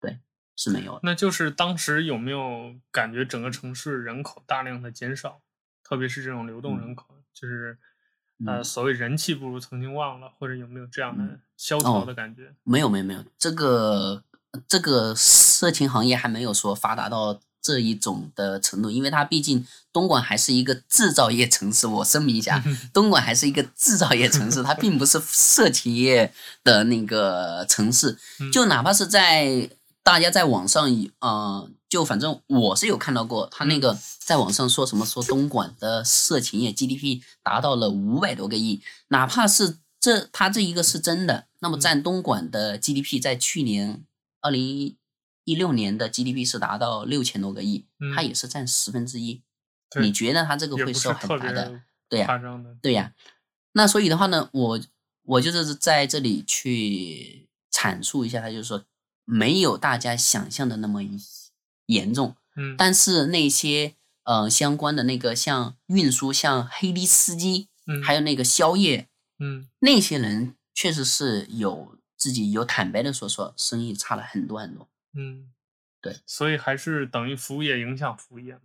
[0.00, 0.18] 对。
[0.56, 5.40] 是没有，那就是当时有没有感觉整个城市人口大量的减少，
[5.82, 7.78] 特别是这种流动人口，嗯、就是
[8.44, 12.48] 呃所谓人气不如曾经旺了，或者有没有这样的萧条的感觉？
[12.48, 14.22] 哦、没有没有没有，这个
[14.68, 26.32] 这个色情行业还没有说发达到这一种的程度，因为它毕竟东莞还是一个制造业城市，我声明一下， 东莞还是一个制造业城市， 它并不是色情业
[26.64, 28.18] 的那个城市，
[28.52, 29.70] 就哪怕是在。
[30.02, 30.88] 大家在网上，
[31.20, 44.02] 呃，就反正我是有看到过，他那个在网上说什么说东莞的色情业 GDP 达到了五百多个亿，哪怕是这他这一个是真的，那么占东莞的 GDP 在去年
[44.40, 44.96] 二零一
[45.54, 49.42] 六年的 GDP 是达到六千多个亿，它也是占十分之一。
[50.00, 51.82] 你觉得它这个会受很大的？
[52.08, 52.40] 对呀，
[52.82, 53.12] 对呀。
[53.72, 54.80] 那所以的话呢，我
[55.22, 58.84] 我就是在这里去阐述一下，它就是说。
[59.26, 61.02] 没有大家想象的那么
[61.86, 69.06] 严重，嗯，但是那些呃相关的那个像运输、像黑的司机，嗯，还有那个宵夜，
[69.38, 75.50] 嗯，那些人确实是有自己有坦白的说说生意差了很多很多，嗯，
[76.00, 78.58] 对，所以还是等于服务业影响服务业，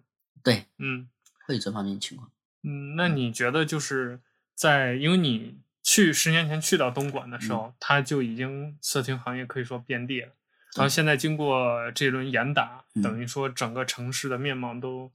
[0.44, 1.10] 对，嗯，
[1.46, 2.32] 会有这方面情况，
[2.64, 4.20] 嗯，那你觉得就是
[4.54, 10.34] 在因为你去十年前去到东莞的时候，嗯，它就已经色情行业可以说遍地了。
[10.76, 15.10] 然后现在经过这轮严打，嗯、等于说整个城市的面貌都，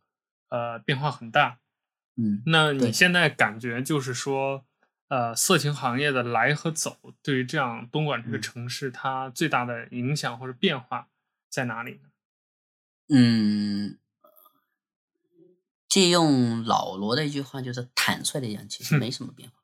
[0.49, 1.59] 呃，变化很大。
[2.16, 4.64] 嗯，那你现在感觉就是说，
[5.09, 11.07] 呃，色情行业的来和走，对于这样东莞这个城市，嗯、它最大的影响或者变化
[11.50, 12.10] 在哪里呢？
[13.08, 13.98] 嗯，
[15.88, 19.56] 借用老罗的一句话，就是坦率的讲，其实没什么变化。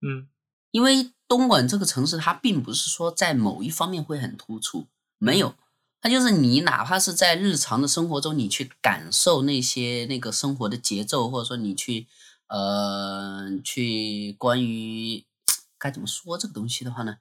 [0.00, 0.28] 嗯，
[0.70, 4.88] 因为东莞这个城市，它并不是说在某一方面会很突出。
[5.18, 5.54] 没有，
[6.00, 12.06] 它就是你，哪怕是在日常的生活中，你去感受那些那个生活的节奏，或者说你去，
[12.46, 15.24] 呃，去关于
[15.78, 17.18] 该怎么说这个东西的话呢？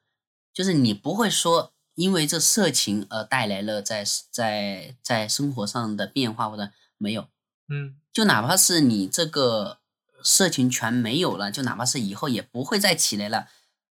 [0.53, 7.27] 就是你不会说因为这色情而带来了在在在生活上的变化或者没有，
[7.67, 9.79] 嗯，就哪怕是你这个
[10.23, 13.47] 色情全没有了，就哪怕是以后也不会再起来了，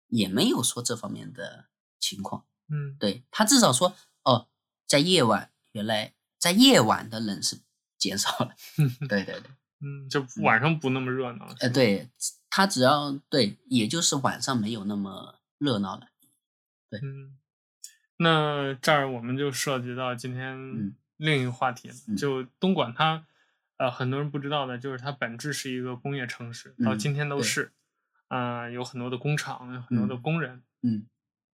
[0.08, 1.66] 也没有说这方面的
[1.98, 4.48] 情况，嗯，对，他至少说哦，
[4.86, 7.58] 在夜晚原来在夜晚的人是
[7.98, 8.54] 减少了，
[9.08, 9.50] 对 对对。
[9.80, 11.54] 嗯，就晚上不那么热闹了。
[11.60, 12.10] 呃，对，
[12.50, 16.08] 他只要对，也就是晚上没有那么热闹了。
[16.90, 17.37] 对，嗯，
[18.18, 23.24] 那这儿我们就涉及到今天另一个话题了，嗯、就东莞它，
[23.78, 27.72] 呃，很多人不知道的就是它本质是一个工业城市，嗯、到今天都是，
[28.28, 30.62] 啊、呃，有很多的工厂，有很多的工人。
[30.82, 31.06] 嗯，嗯，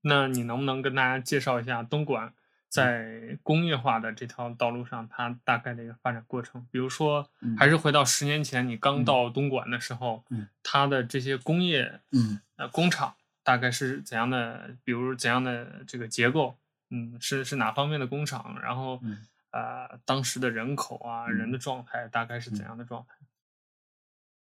[0.03, 2.33] 那你能不能跟大家介绍一下东莞？
[2.69, 13.17] 在工业化的这条道路上，它大概的一个发展过程，比如说，还是回到十年前你刚到东莞的时候，嗯，它的这些工业，嗯，呃，工厂
[13.51, 14.77] 大概是怎样的？
[14.85, 16.55] 比如怎样的这个结构？
[16.91, 18.57] 嗯，是是哪方面的工厂？
[18.63, 23.17] 然后，嗯，呃，当时的人口啊，人的状态大概是怎样的状态？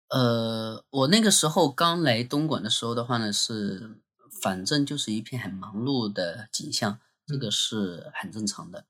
[0.09, 4.01] 呃，我那个时候刚来东莞的时候的话呢，是
[4.43, 6.99] 反正就是一片很忙碌的景象。
[7.29, 8.87] 这个是很正常的。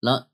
[0.00, 0.26] 然后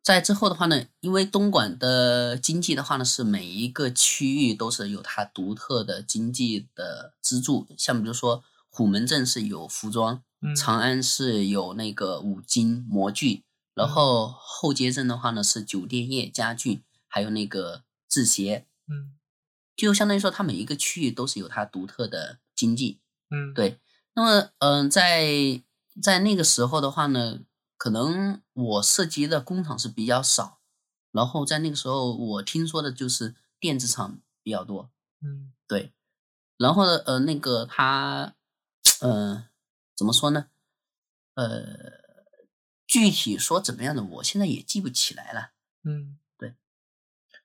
[0.00, 7.66] 在之后的话呢，因为东莞的经济的话呢，是每一个区域都是有它独特的经济的支柱。
[7.76, 8.44] 像比如说
[8.76, 10.22] 虎门镇是有服装，
[10.54, 13.42] 长安是有那个五金模具，
[13.74, 18.66] 然后后街镇的话呢是酒店业、家具，还有那个制鞋。
[18.86, 19.16] 嗯，
[19.74, 23.00] 就相当于说，它每一个区域都是有它独特的经济。
[23.30, 23.80] 嗯，对。
[24.12, 25.62] 那么，嗯、呃，在
[26.02, 27.40] 在那个时候的话呢，
[27.78, 30.58] 可能我涉及的工厂是比较少，
[31.12, 34.90] 然后在那个时候我听说的就是电子厂比较多，
[35.22, 35.94] 嗯，对，
[36.58, 38.34] 然后呢，呃，那个他，
[39.00, 39.46] 呃，
[39.94, 40.46] 怎么说呢？
[41.34, 41.66] 呃，
[42.86, 45.50] 具体说怎么样的，我现在也记不起来了，
[45.84, 46.54] 嗯，对，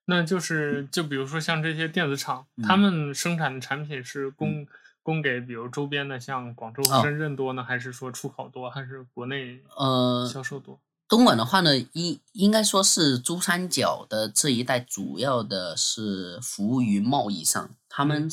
[0.06, 4.62] 那就是就比如说像这些电子厂，嗯、他们生产的产品是供。
[4.62, 4.68] 嗯
[5.04, 10.80] 供给比如周边的像广州、深圳多呢，哦、还是说出口多，还是国内呃销售多？
[11.08, 18.32] 东莞的话呢，应应该说是珠三角的这一带，主要的是服务于贸易上，他们、嗯、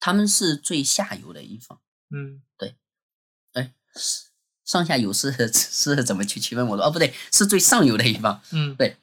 [0.00, 1.80] 他们是最下游的一方。
[2.10, 2.74] 嗯，对。
[3.52, 3.72] 哎，
[4.64, 6.84] 上下游是 是怎么去区分我的？
[6.84, 8.40] 哦，不对，是最上游的一方。
[8.52, 8.96] 嗯，对。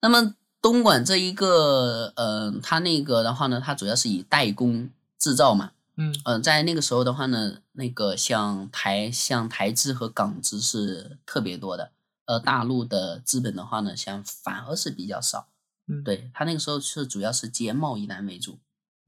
[0.00, 5.72] 那么东莞这一个，呃，它那个的话呢，它主要是以代工制造嘛。
[5.96, 11.92] 嗯呃，在那个时候的话呢，那个像台像台资和港资是特别多的，
[12.26, 15.48] 呃，大陆的资本的话呢，像反而是比较少。
[15.86, 18.58] 嗯，对，他那个时候是主要是接贸易单为主。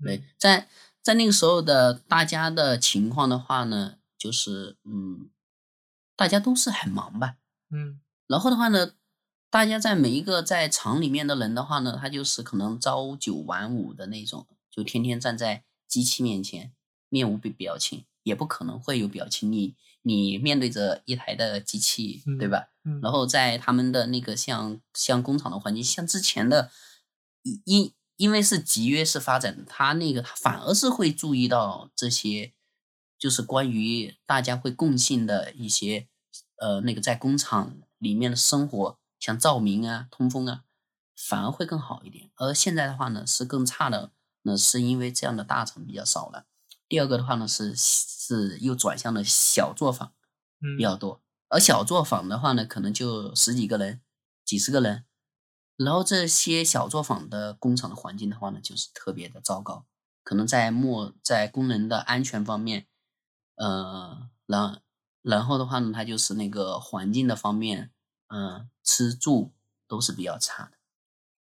[0.04, 0.68] 对，嗯、在
[1.06, 5.30] 在那个时候的大家的情况的话呢，就是嗯，
[6.16, 7.36] 大家都是很忙吧。
[7.70, 8.90] 嗯，然后的话呢，
[9.48, 16.72] 大家在每一个在厂里面的人的话呢，他就是可能朝九晚五的那种，就天天站在机器面前。
[17.08, 19.52] 面无表情，也不可能会有表情。
[19.52, 22.70] 你你面对着一台的机器，嗯、对吧？
[22.84, 26.72] 嗯、然后在他们的那个像像工厂的环境，像之前的，
[27.64, 32.54] 因因为是集约式发展，他那个他反而是会注意到这些，
[33.18, 36.08] 就是关于大家会共性的一些，
[36.56, 40.64] 呃，那个在工厂里面的生活，像照明啊、通风啊，
[41.14, 42.30] 反而会更好一点。
[42.36, 44.12] 而现在的话呢，是更差的，
[44.42, 46.46] 那是因为这样的大厂比较少了。
[46.88, 50.12] 第二个的话呢，是是又转向了小作坊，
[50.78, 51.14] 比较多。
[51.14, 51.20] 嗯、
[51.50, 54.00] 而小作坊的话呢，可能就十几个人、
[54.44, 55.04] 几十个人。
[55.76, 59.86] 然后这些小作坊的工厂的环境的话呢，就是特别的糟糕。
[60.22, 62.86] 可能在末在工人的安全方面，
[63.56, 64.82] 呃，然
[65.22, 67.90] 然后的话呢，它就是那个环境的方面，
[68.28, 69.54] 嗯、呃，吃住
[69.86, 70.72] 都是比较差的。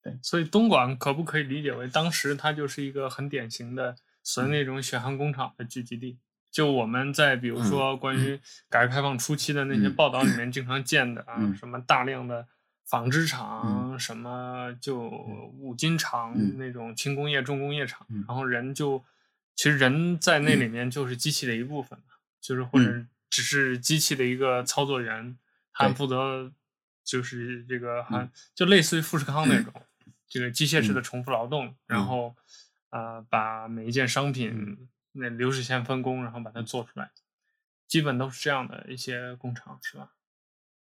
[0.03, 3.97] 对，所以东莞可不可以理解为当时它就是一个很典型的？
[4.26, 6.18] 所谓那种血汗工厂的聚集地，
[6.51, 12.49] 就我们在比如说关于改革开放初期的那些报道里面经常见的啊，什么大量的
[12.87, 14.99] 纺织厂，什么就
[15.59, 19.05] 五金厂那种轻工业、重工业厂，然后人就
[19.57, 21.99] 其实人在那里面就是机器的一部分，
[22.40, 25.36] 就是或者只是机器的一个操作员，
[25.70, 26.53] 还负责
[27.03, 29.72] 就是这个还就类似于富士康那种
[30.28, 32.34] 这个机械式的重复劳动，然后。
[32.90, 37.11] 啊、呃，把每一件商品那流水线分工，然后把它做出来，
[37.88, 40.12] 基本都是这样的一些工厂，是吧？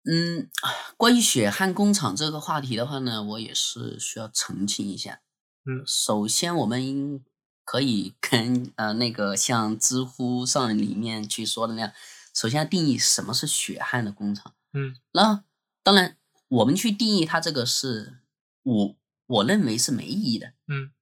[0.06, 0.50] 嗯，
[0.96, 5.20] 关于血汗工厂这个话题的话呢，我也是需要澄清一下。
[5.64, 7.24] 嗯，首先我们
[7.64, 11.92] 可以跟呃那个像知乎上里面去说的那样，
[12.34, 14.52] 首先要定义什么是血汗的工厂。
[14.74, 15.42] 嗯，那
[15.82, 18.18] 当然我们去定义它这个是
[18.62, 18.96] 我
[19.26, 20.48] 我认为是没意义的。
[20.68, 20.92] 嗯，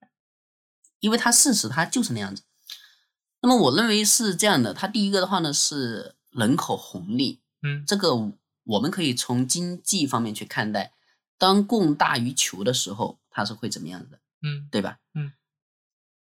[1.00, 2.44] 因为它事实它就是那样子。
[3.40, 7.40] 那么我认为是这样的，它第一个的话呢是人口红利。
[7.64, 8.32] 嗯，这个
[8.64, 10.92] 我们可以从经济方面去看待，
[11.38, 14.18] 当供大于求的时候，它是会怎么样的？
[14.42, 14.98] 嗯，对吧？
[15.14, 15.32] 嗯。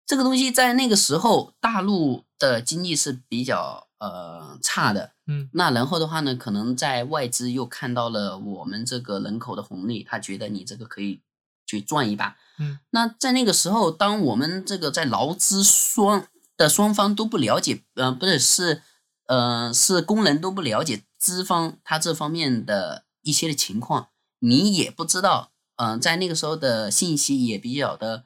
[0.06, 11.22] 这个东西在那个时候，大陆的经济是比较呃差的，嗯，那然后的话呢，可能在外资又看到了我们这个人口的红利，他觉得你这个可以
[11.66, 16.28] 去赚一把，嗯，那在那个时候，当我们这个在劳资双
[16.58, 18.82] 的双方都不了解，呃，不是是
[19.28, 24.10] 呃是工人都不了解资方他这方面的一些的情况，
[24.40, 28.26] 你也不知道，嗯、呃，在那个时候的信息也比较的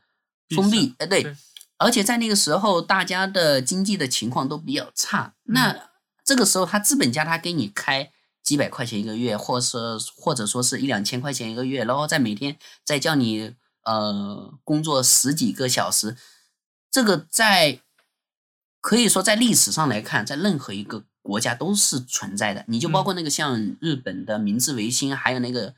[0.56, 1.24] 封闭，哎，对。
[1.24, 1.36] 对
[1.78, 5.36] 而且在那个时候，大家的经济的情况都比较差。
[5.44, 5.90] 那
[6.24, 8.10] 这个时候，他资本家他给你开
[8.42, 9.78] 几百块钱一个月，或是
[10.16, 16.16] 或者说是一两千块钱一个月，然后再每天再叫你呃工作十几个小时，
[16.90, 17.82] 这个在
[18.80, 22.64] 可以说在历史上来看，在任何一个国家都是存在的。
[22.68, 25.74] 你就包括那个像日本的明治维新，还有那个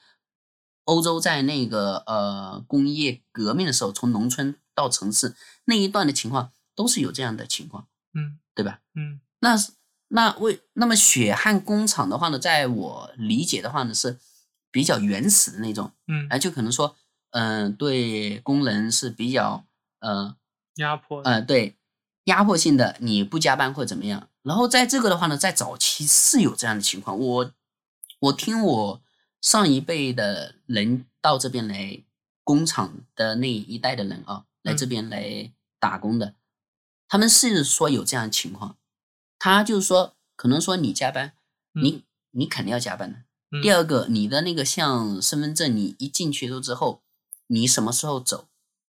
[0.84, 5.34] 欧洲在那个呃工业革命的时候，从农村到城市。
[5.64, 8.82] 那一段的情况都是有这样的情况，嗯，对吧？
[8.94, 9.56] 嗯，那
[10.10, 14.18] 那为那么血汗工厂的话呢，在我理解的话呢，是
[14.70, 16.94] 比较原始的那种，嗯，哎，就可能说，
[17.32, 19.64] 嗯、呃，对工人是比较，
[20.00, 20.36] 呃，
[20.76, 21.78] 压迫，呃，对，
[22.26, 24.28] 压迫性的，你不加班或者怎么样。
[24.48, 27.52] 然后在这个的话呢，在早期是有这样的情况，我
[28.20, 29.02] 我听我
[29.42, 32.02] 上一辈的人到这边来
[32.44, 35.52] 工厂的那一代的人啊，来这边来。
[35.80, 36.34] 打工的，
[37.08, 38.78] 他们是说有这样的情况，
[39.38, 41.34] 他就是说，可能说你加班，
[41.74, 43.20] 你、嗯、你肯定要加班的。
[43.52, 47.04] 嗯、第二个，你的那个像身份证，你一进去了之后，
[47.46, 48.48] 你什么时候走，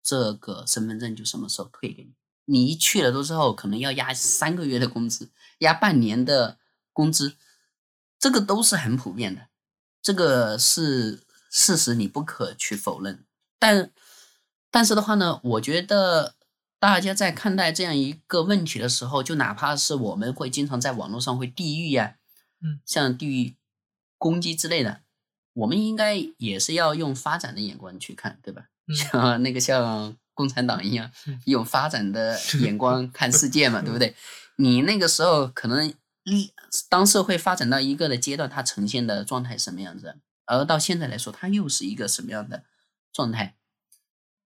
[0.04, 2.12] 这个身份证就什么时候退给你。
[2.48, 5.30] 你一去了都之后，可能要压三个月的工资，
[5.60, 6.58] 压半年的
[6.92, 7.38] 工资，
[8.20, 9.48] 这个都是很普遍的，
[10.02, 13.24] 这个是事实，你不可去否认。
[13.60, 13.92] 但
[14.72, 16.34] 但是的话呢，我觉得。
[16.80, 22.18] 大家在看待这样一个问题的时候，就哪怕是我们会经常在网络上会地域呀，
[22.62, 23.56] 嗯，像地域
[24.20, 25.02] 攻击之类的，
[25.54, 28.70] 我们应该也是要用发展的眼光去看，对吧？
[28.88, 31.10] 嗯、像那个像共产党一样，
[31.46, 34.16] 用发展的眼光 看世界嘛，对不对？
[34.58, 35.92] 你那个时候可能
[36.24, 36.54] 一
[36.88, 40.16] 当社会发展到一个的阶段，它呈现的状态什么样子？
[40.46, 42.64] 而到现在来说，它又是一个什么样的
[43.12, 43.56] 状态？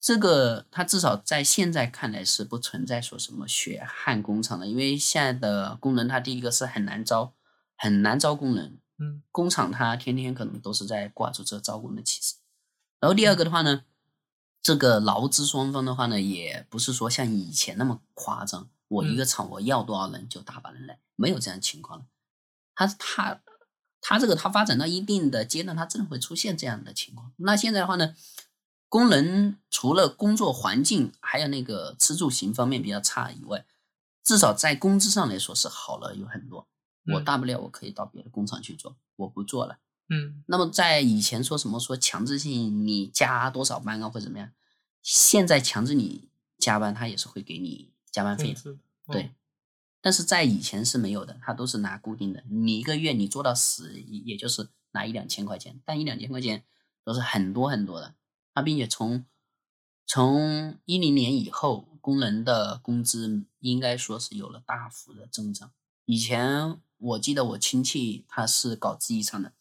[0.00, 7.34] 这个它至少在现在看来是不存在说什么血汗工厂的，因为现在的工人他第一个是很难招，
[7.76, 12.34] 很难招工人，嗯，工厂他天天可能都是在挂着这招工的旗帜。
[12.98, 13.82] 然后第二个的话呢，
[14.62, 22.06] 这个劳资双方的话呢，也不是说像以前那么夸张，我一个厂我要多少人就大把人来，没有这样的情况了。
[22.74, 23.40] 他他
[24.00, 27.32] 他这个他发展到一定的阶段，他真的会出现这样的情况。
[27.36, 28.14] 那现在的话呢？
[28.88, 33.64] 工人除了工作环境还有那个吃住行方面比较差以外，
[34.22, 36.68] 至少在工资上来说是好了有很多。
[37.14, 39.78] 我大不了我可以到别的工厂去做，我不做了。
[40.08, 40.42] 嗯。
[40.46, 44.50] 那么在以前说什么说强制性你加多少班啊或者怎么样，
[45.02, 46.28] 现在强制你
[46.58, 48.54] 加班，他也是会给你加班费。
[49.06, 49.12] 哦。
[49.12, 49.32] 对。
[50.00, 56.64] 但是在以前是没有的，他都是拿固定的，你一个月你做到死，也就是拿一两千块钱，但一两千块钱
[57.04, 58.16] 都是很多很多的。
[58.52, 59.24] 他并且从
[60.04, 65.70] 从一零年以后，工人的工资应该说是有了大幅的增长。
[66.04, 69.52] 以前我记得我亲戚他是搞制衣厂的，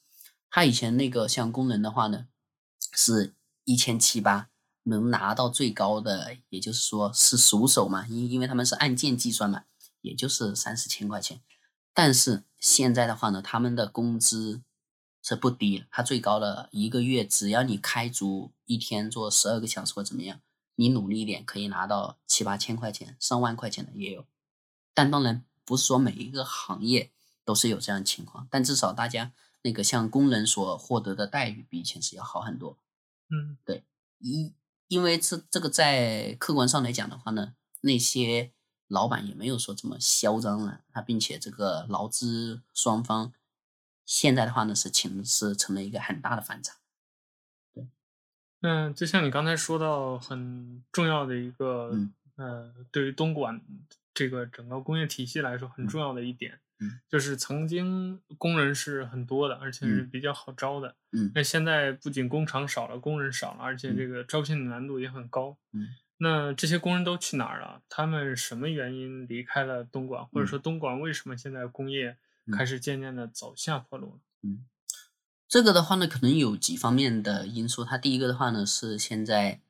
[0.52, 2.28] 他以前那个像工人的话呢，
[2.94, 3.34] 是
[3.64, 4.50] 一千七八，
[4.84, 9.64] 能拿到最高的，也就是说是熟手嘛，因因为他们是按件计算嘛，
[10.02, 11.42] 也就是三四千块钱。
[11.96, 14.62] 但是现在的话呢，他们的工资。
[15.24, 20.42] 是不低，他最高的一个月，只要你开足一天做十二个小时或怎么样，
[20.78, 24.26] 你努力一点可以拿到七八千块钱、上万块钱的也有。
[24.96, 27.12] 但当然不是说每一个行业
[27.46, 29.32] 都是有这样的情况，但至少大家
[29.64, 32.78] 那个像工人所获得的待遇比以前是要好很多。
[33.30, 33.84] 嗯，对，
[34.20, 34.54] 因
[34.88, 38.52] 因为这这个在客观上来讲的话呢，那些
[38.88, 43.34] 老板也没有说这么嚣张了，他并且这个劳资双方。
[44.04, 46.76] 现在的话呢，是情是成了一个很大的反差。
[47.74, 47.88] 对，
[48.62, 53.62] 嗯，就像你刚才说到很重要的一个，嗯，呃，对于东莞
[54.14, 56.60] 这个整个工业体系来说很重要的一点，嗯，
[57.10, 67.82] 就是曾经工人是很多的，而且是比较好招的，嗯，那现在不仅工厂少了，工人少了，而且这个招聘的难度也很高，嗯，那这些工人都去哪儿了？
[67.90, 70.26] 他们什么原因离开了东莞？
[70.28, 72.18] 或者说东莞为什么现在工业
[72.52, 74.20] 开始渐渐的走下坡路？
[74.44, 74.66] 嗯，
[75.48, 77.84] 这个的话呢，可能有几方面的因素。
[77.84, 79.62] 它第一个的话呢，是现在。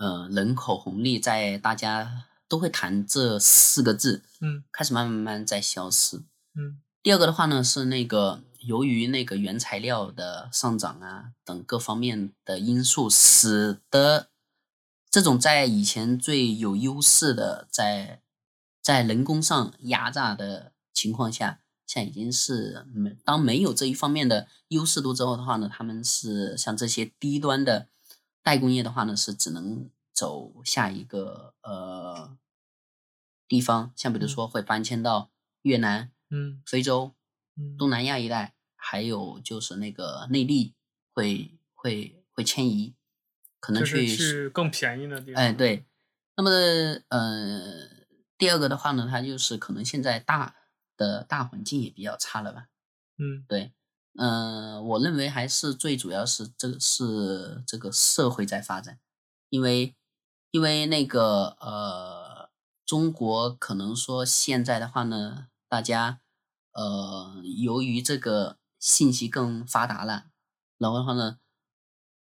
[0.00, 6.22] 呃，人口红利在大家都会谈这四个字，嗯，开始慢慢慢慢在消失，
[6.58, 6.80] 嗯。
[7.02, 14.28] 第二个的话呢，是那个由于那个原材料的上涨啊等各方面的因素，使得
[15.08, 18.20] 这种在以前最有优势的在
[18.82, 27.88] 在人工上压榨的情况下，现在已经是没当没有这一方面的优势度之后的话呢，他们是像这些低端的。
[28.40, 32.34] 代工业的话呢，是只能走下一个呃
[33.46, 35.30] 地方，像比如说会搬迁到
[35.60, 37.14] 越南、嗯、非洲、
[37.56, 40.74] 嗯、东南亚一带，还有就是那个内地
[41.12, 42.94] 会会会迁移，
[43.60, 45.42] 可能去是更便宜的地方。
[45.42, 45.84] 哎，对。
[46.36, 46.50] 那么
[47.08, 47.88] 呃，
[48.36, 50.54] 第二个的话呢，它就是可能现在大
[50.96, 52.68] 的大环境也比较差了吧？
[53.18, 53.72] 嗯，对。
[54.16, 59.00] 嗯、呃，我认为还是最主要是这个是这个社会在发展，
[59.48, 59.96] 因为
[60.52, 62.50] 因为那个呃，
[62.86, 66.20] 中国可能说现在的话呢，大家
[66.72, 70.26] 呃，由于这个信息更发达了，
[70.78, 71.38] 然后的话呢，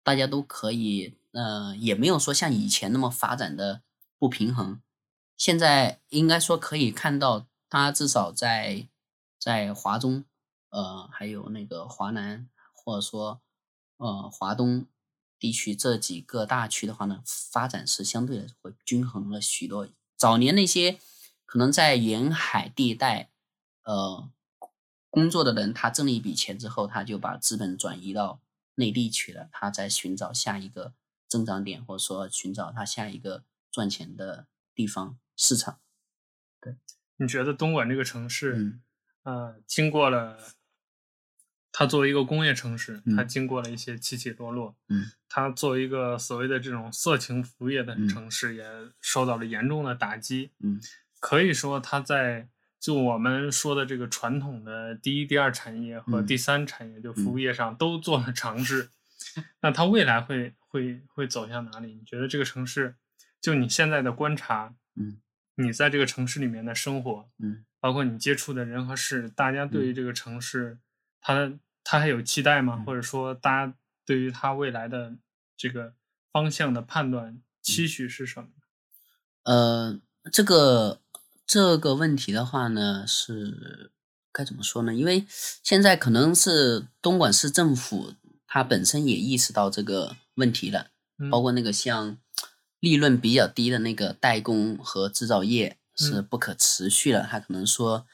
[0.03, 3.83] 大家都可以呃，也没有说像以前那么发展的
[4.19, 4.81] 不平衡，
[5.37, 8.89] 现在应该说可以看到，它至少在
[9.39, 10.25] 在华中。
[10.75, 13.43] 呃，还有那个华南，或者说
[13.99, 14.87] 呃华东
[15.39, 19.87] 地区这几个大区的话呢，发展是相对来说会均衡了许多。
[20.17, 20.99] 早年那些
[21.45, 23.29] 可能在沿海地带
[23.85, 24.31] 呃
[25.11, 28.41] 工作的人，他挣了一笔钱之后，他就把资本转移到
[28.77, 30.95] 内地去了，他在寻找下一个
[31.29, 35.81] 增长点，或者说寻找他下一个赚钱的地方市场。
[36.61, 36.77] 对，
[37.17, 38.83] 你觉得东莞这个城市，嗯，
[39.23, 40.39] 呃，经过了。
[41.75, 44.77] 它作为一个工业城市，它经过了一些起起落落。
[44.89, 48.63] 嗯，它作为一个所谓的这种色情服务业的城市，也
[49.01, 50.51] 受到了严重的打击。
[50.59, 50.79] 嗯，
[51.19, 52.47] 可以说它在
[52.83, 58.91] 就我们说的这个传统的第一、第二产业和第三产业，就服务业上都做了尝试。
[59.61, 61.95] 那它未来会会会走向哪里？
[61.95, 62.97] 你觉得这个城市，
[63.41, 65.21] 就你现在的观察，嗯，
[65.55, 70.79] 你在这个城市里面的生活，嗯，包括你接触的人和事，大家对于这个城市。
[71.25, 71.53] 它
[71.85, 72.83] 它还有期待吗？
[72.85, 73.73] 或者说，大家
[74.05, 75.15] 对于它未来的
[75.57, 75.95] 这个
[76.33, 78.49] 方向的判断期许是什么？
[79.45, 80.01] 呃，
[80.33, 81.01] 这个
[81.47, 83.91] 这个问题的话呢，是
[84.33, 84.95] 该怎么说呢？
[84.95, 85.27] 因为
[85.63, 88.15] 现在可能是东莞市政府
[88.47, 90.89] 它本身也意识到这个问题了，
[91.31, 92.17] 包括那个像
[92.81, 98.07] 利润比较低的那个代工和制造业是不可持续了，他可能说。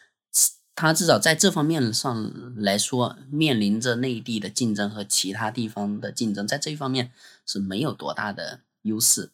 [0.80, 7.10] 他至少在这方面上来说，面临着内地的竞争和其他地方的竞争，在这一方面
[7.44, 9.32] 是没有多大的优势。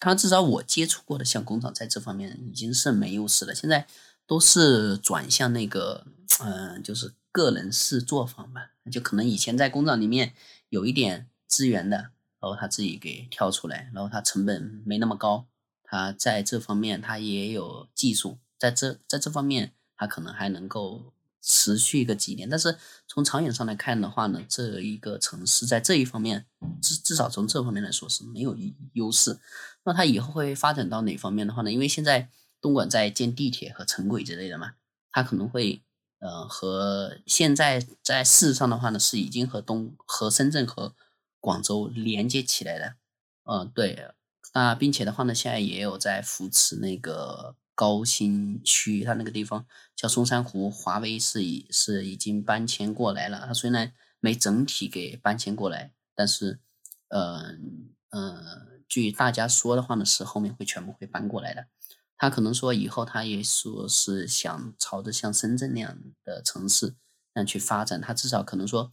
[0.00, 3.54] 他至少我接触过的像工厂，在这方面已经是没优势了。
[3.54, 3.86] 现在
[4.26, 6.04] 都是转向那个，
[6.40, 8.70] 嗯、就是个人式作坊吧。
[8.90, 10.34] 就可能以前在工厂里面
[10.70, 11.96] 有一点资源的，
[12.40, 15.46] 然后他自己给挑出来，然后他成本没那么高，
[15.84, 19.74] 他在这方面他也有技术，在这在这方面。
[20.02, 22.74] 他可能还能够持续个几年，但是
[23.06, 26.46] 从长远上来看的话呢，这一个城市在这一方面，
[26.80, 28.56] 至至少从这方面来说是没有
[28.94, 29.38] 优势。
[29.84, 31.70] 那它以后会发展到哪方面的话呢？
[31.72, 32.28] 因为现在
[32.60, 34.74] 东莞在建地铁和城轨之类的嘛，
[35.10, 35.82] 它可能会
[36.18, 40.94] 呃和现在在事实上的话呢，是已经和东和深圳和
[41.40, 42.94] 广州连接起来了。
[43.44, 44.10] 嗯、对，
[44.54, 47.56] 那并且的话呢，现在也有在扶持那个。
[47.72, 49.64] 高新区，它那个地方
[49.96, 53.44] 叫松山湖，华为是已是已经搬迁过来了。
[53.46, 56.60] 它虽然没整体给搬迁过来，但是，
[57.08, 57.54] 呃
[58.10, 61.68] 嗯，据大家说的话呢，是后面会全部会搬过来的。
[62.18, 66.96] 他可能说以后他也说是想朝着像深圳那样的城市
[67.32, 68.92] 那样去发展，他至少可能说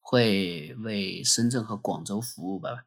[0.00, 2.84] 会为深圳和广州服务吧。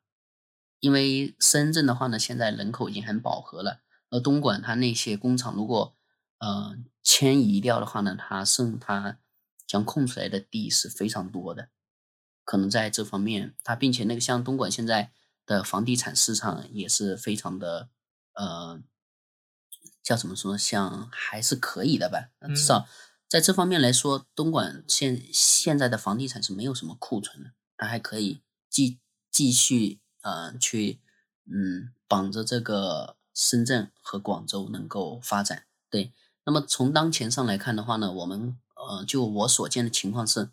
[0.80, 3.82] 因为深圳的话呢，现在人口已经很饱和了。
[4.10, 5.96] 而东莞它那些工厂如果
[6.40, 9.18] 呃迁移掉的话呢，它剩它
[9.66, 11.70] 将空出来的地是非常多的，
[12.44, 15.12] 可能在这方面它，并且那个像东莞现在
[15.52, 17.90] 的房地产市场也是非常的
[18.34, 18.80] 呃
[20.02, 22.30] 叫怎么说，像还是可以的吧。
[22.40, 22.88] 嗯、至少
[23.28, 29.00] 在这方面来说，东莞现现在的房地产是没有什么库存的，它还可以继
[29.30, 31.02] 继续呃去
[31.46, 35.66] 嗯绑着这个深圳和广州能够发展。
[35.90, 36.14] 对，
[36.46, 40.50] 那么从当前上来看的话呢，我们呃就我所见的情况是，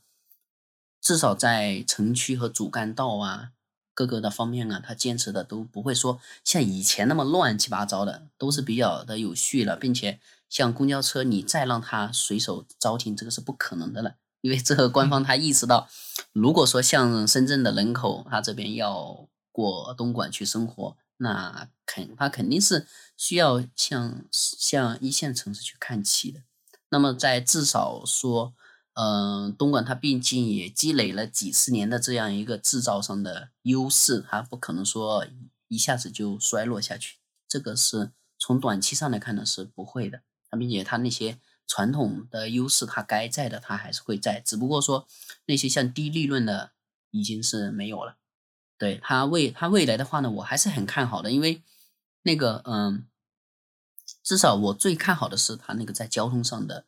[1.01, 3.53] 至少在城区和主干道啊。
[3.99, 15.89] 各个的方面啊，他坚持的都不会说像以前那么乱七八糟的，都是比较的有序了，并且像公交车，你再让它随手招停，这个是不可能的了，因为这个官方他意识到，
[16.33, 22.87] 如果说像深圳的人口，他这边要过东莞去生活，那肯他肯定是
[23.17, 26.43] 需要向向一线城市去看齐的，
[26.91, 28.55] 那么在至少说。
[29.01, 35.25] 嗯，东莞它毕竟也积累了几十年的这样一个制造上的优势，它不可能说
[35.69, 37.19] 一下子就衰落下去。
[37.47, 40.23] 这个是从短期上来看呢，是不会的。
[40.51, 41.39] 它并且它那些
[41.69, 45.07] 传统的优势，它该在的它还是会在，只不过说
[45.47, 46.73] 那些像低利润的
[47.13, 48.17] 已经是没有了。
[48.77, 51.63] 对，它未它未来的话呢，我还是很看好的，因为
[52.23, 53.07] 那个嗯，
[54.25, 56.87] 至少我最看好的是它那个在交通上的。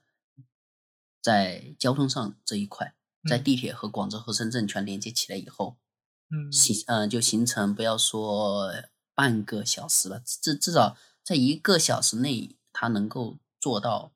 [1.21, 2.95] 在交通上这一块，
[3.29, 5.77] 在地铁和广州和深圳全连接起来以后，
[6.31, 8.73] 嗯，形嗯就形成不要说
[9.15, 14.13] 半个小时了，至至少在一个小时内，它能够做到，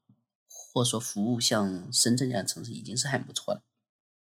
[0.48, 3.62] 或者说服务像深圳这样的城市已经是很不错了。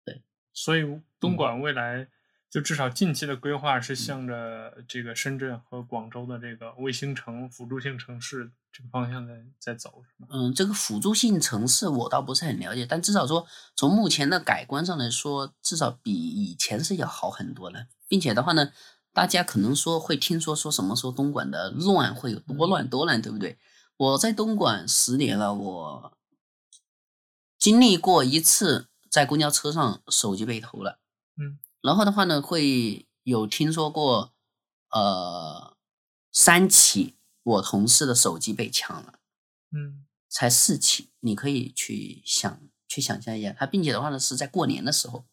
[0.04, 0.22] 对，
[0.52, 2.08] 所以东莞未来。
[2.48, 10.02] 嗯就至少近期的规划是向着这个深圳和广州的这个卫星城、辅助性城市这个方向在在走？
[10.30, 13.46] 嗯，这个辅助性城市我倒不是很了解，但至少说
[13.76, 18.72] 从目前的改观上来说，至少比以前是要好很多了，并且的话呢，
[19.12, 23.58] 大家可能说会听说说什么说东莞的乱会有多乱多乱，对不对？
[23.98, 26.18] 我在东莞十年了，我
[27.58, 30.98] 经历过一次在公交车上手机被偷了，
[31.36, 31.58] 嗯。
[31.88, 34.34] 然后的话呢，会有听说过，
[34.90, 35.74] 呃，
[36.30, 39.14] 三起我同事的手机被抢了，
[39.72, 45.24] 嗯，才四起，你可以去想去想象一下，他并且的话呢是在过年的时候，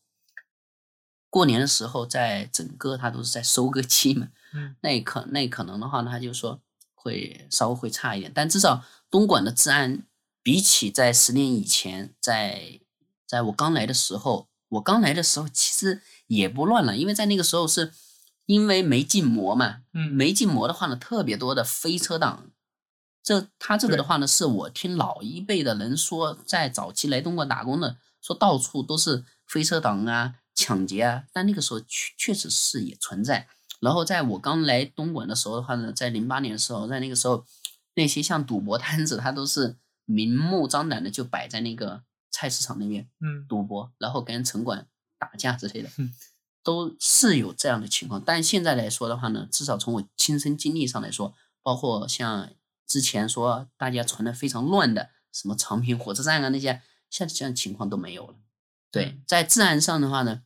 [1.30, 6.62] 过年的时候在整个他都是在收割期嘛， 嗯，那可那可能的话呢，他就说
[6.94, 10.08] 会稍微会差一点，但至少东莞的治安
[10.42, 12.80] 比起在十年以前，在
[13.28, 16.02] 在我刚来的时候，我刚来的时候其实。
[16.28, 17.94] 也不乱了，因为在那个时候是
[18.46, 22.52] 因为没禁摩嘛，嗯，没禁摩的话呢，特别多的飞车党。
[23.24, 31.24] 这他这个的话呢，是我听老一辈的人说，在早期来东莞打工的，说到处都是飞车党啊、抢劫啊。
[31.34, 33.48] 但那个时候确确实是也存在。
[33.80, 37.44] 然后在我刚来东莞的时候的话呢，在零八年的时候，在那个时候，
[37.96, 44.88] 那些像赌博摊子，他都是明目张胆的就摆在那个菜市场那边，嗯，赌博，然后跟城管。
[45.18, 45.90] 打架之类的，
[46.64, 48.22] 都是有这样的情况。
[48.26, 52.52] 但现在来说的话呢，至少从我亲身经历上来说，包括像
[52.88, 58.36] 之前说大家传的非常乱的什么长平火车站啊那些，像这样情况都没有了。
[58.92, 60.44] 对，在治安上的话呢，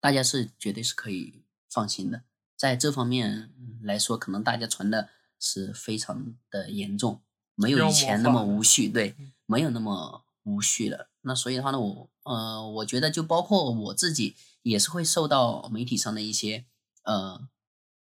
[0.00, 2.22] 大家是绝对是可以放心的。
[2.56, 7.20] 在这方面来说，可能大家传的是非常的严重，
[7.54, 9.14] 没有以前那么无序，对，
[9.46, 11.10] 没有那么无序了。
[11.26, 12.10] 那所以的话呢，我。
[12.26, 16.64] 呃，我觉得就包括我自己也是会受到媒体上的一些
[17.04, 17.46] 呃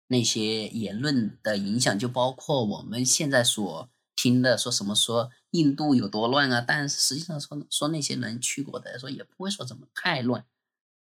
[0.08, 10.44] 那些言论的影响，就包括我们现在所听的说什么说印度有多乱啊，但实际上说说那些人去过的说也不会说怎么太乱，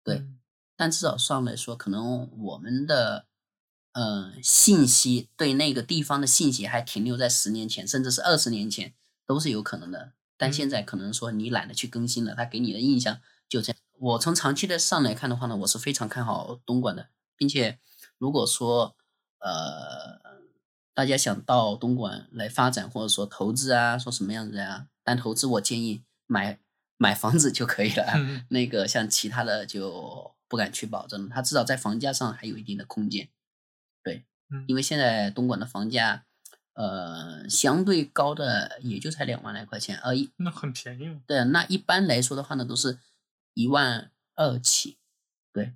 [0.01, 0.39] 对，嗯、
[0.77, 3.25] 但至少上来说，可能我们的
[3.91, 8.93] 呃信息对那个地方的信息还停留在十年前，甚至是二十年前
[9.27, 10.13] 都是有可能的。
[10.37, 13.81] 但现在可能说你懒得去更新了，他给你的印象就这样。
[13.97, 17.07] 我从长期的上来看的话呢，我是非常看好东莞的，
[17.37, 17.79] 并且
[18.17, 18.95] 如果说
[19.39, 20.19] 呃
[20.93, 24.87] 大家想到东莞来发展或者说投资啊，说什么样子呀？
[25.03, 26.59] 但投资我建议买
[26.97, 33.29] 买房子就可以了，嗯、那个像其他的就不敢去保证，他至少在房价上还有一定的空间。
[34.03, 34.25] 对，
[34.67, 36.25] 因为现在东莞的房价。
[36.75, 41.19] 呃，相对高的也就才两万来块钱而已，那很便宜。
[41.25, 42.99] 对，那一般来说的话呢，都是
[43.53, 44.97] 一万二起。
[45.53, 45.73] 对，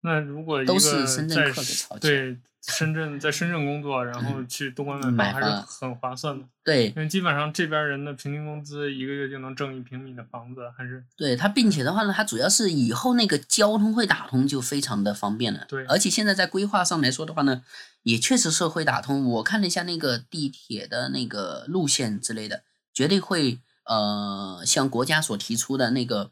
[0.00, 6.46] 那如果都是深圳在客的潮对深圳在深圳工作，然后去东莞买房还是很划算的。
[6.62, 15.64] 对，因为基本上这边人的平均工资一个月就能挣一平米的房子，还是对它，并且的话呢，它主要是以后那个交通会打通，就非常的方便了。
[15.68, 17.64] 对，而且现在在规划上来说的话呢，
[18.04, 19.24] 也确实是会打通。
[19.24, 22.62] 我看了一下那个地铁的那个路线之类的，
[22.94, 26.30] 绝对会呃，像国家所提出的那个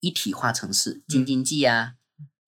[0.00, 1.96] 一体化城市，京津冀啊。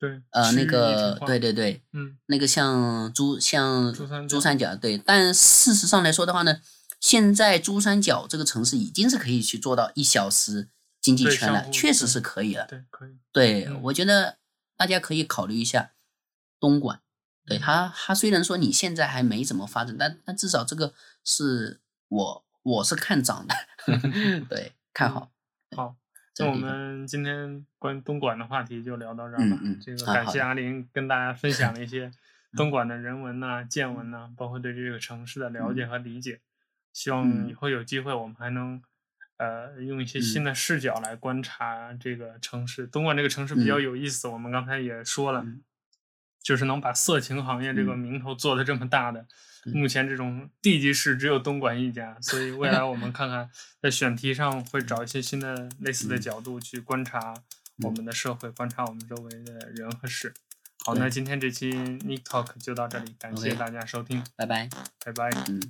[0.09, 6.61] 对，呃，那个，对对对，嗯，那个像珠像珠三珠三角，对，但事实上来说的话呢，
[7.00, 10.68] 现在珠三角这个城市已经是可以去做到一小时
[11.00, 12.66] 经济圈了，确实是可以了。
[12.66, 13.16] 对，可以。
[13.32, 14.36] 对，嗯、我觉得
[14.76, 15.92] 大家可以考虑一下
[16.61, 17.00] 东莞。
[17.46, 20.92] 对它，它虽然说你现在还没怎么发展，但但至少这个
[21.24, 23.55] 是我我是看涨的，
[24.48, 25.30] 对，看好。
[25.76, 25.96] 好。
[26.39, 29.59] 那我们今天关于东莞的话题就聊到这儿吧。
[29.62, 32.11] 嗯嗯、这个感谢阿林跟大家分享了一些
[32.57, 36.41] 东莞的人文呐、啊、见闻呐、啊，包括对这个城市的了解和理解。
[36.93, 38.80] 希望以后有机会我们还能
[39.37, 42.87] 呃用一些新的视角来观察这个城市。
[42.87, 45.45] 东莞这个城市比较有意思，我们刚才也说了，
[46.45, 49.26] 就是能把色情行业这个名头做得这么大的。
[49.72, 53.49] 目前这种地级市只有东莞一家，所以未来我们看看
[53.80, 57.32] 在选题上会找一些新的类似的角度去观察
[57.82, 60.34] 我们的社会，观察我们周围的人和事。
[60.84, 64.68] 好，那今天这期 Nick Talk 就到这里，感谢大家收听，拜拜，
[65.03, 65.30] 拜拜。
[65.49, 65.62] 嗯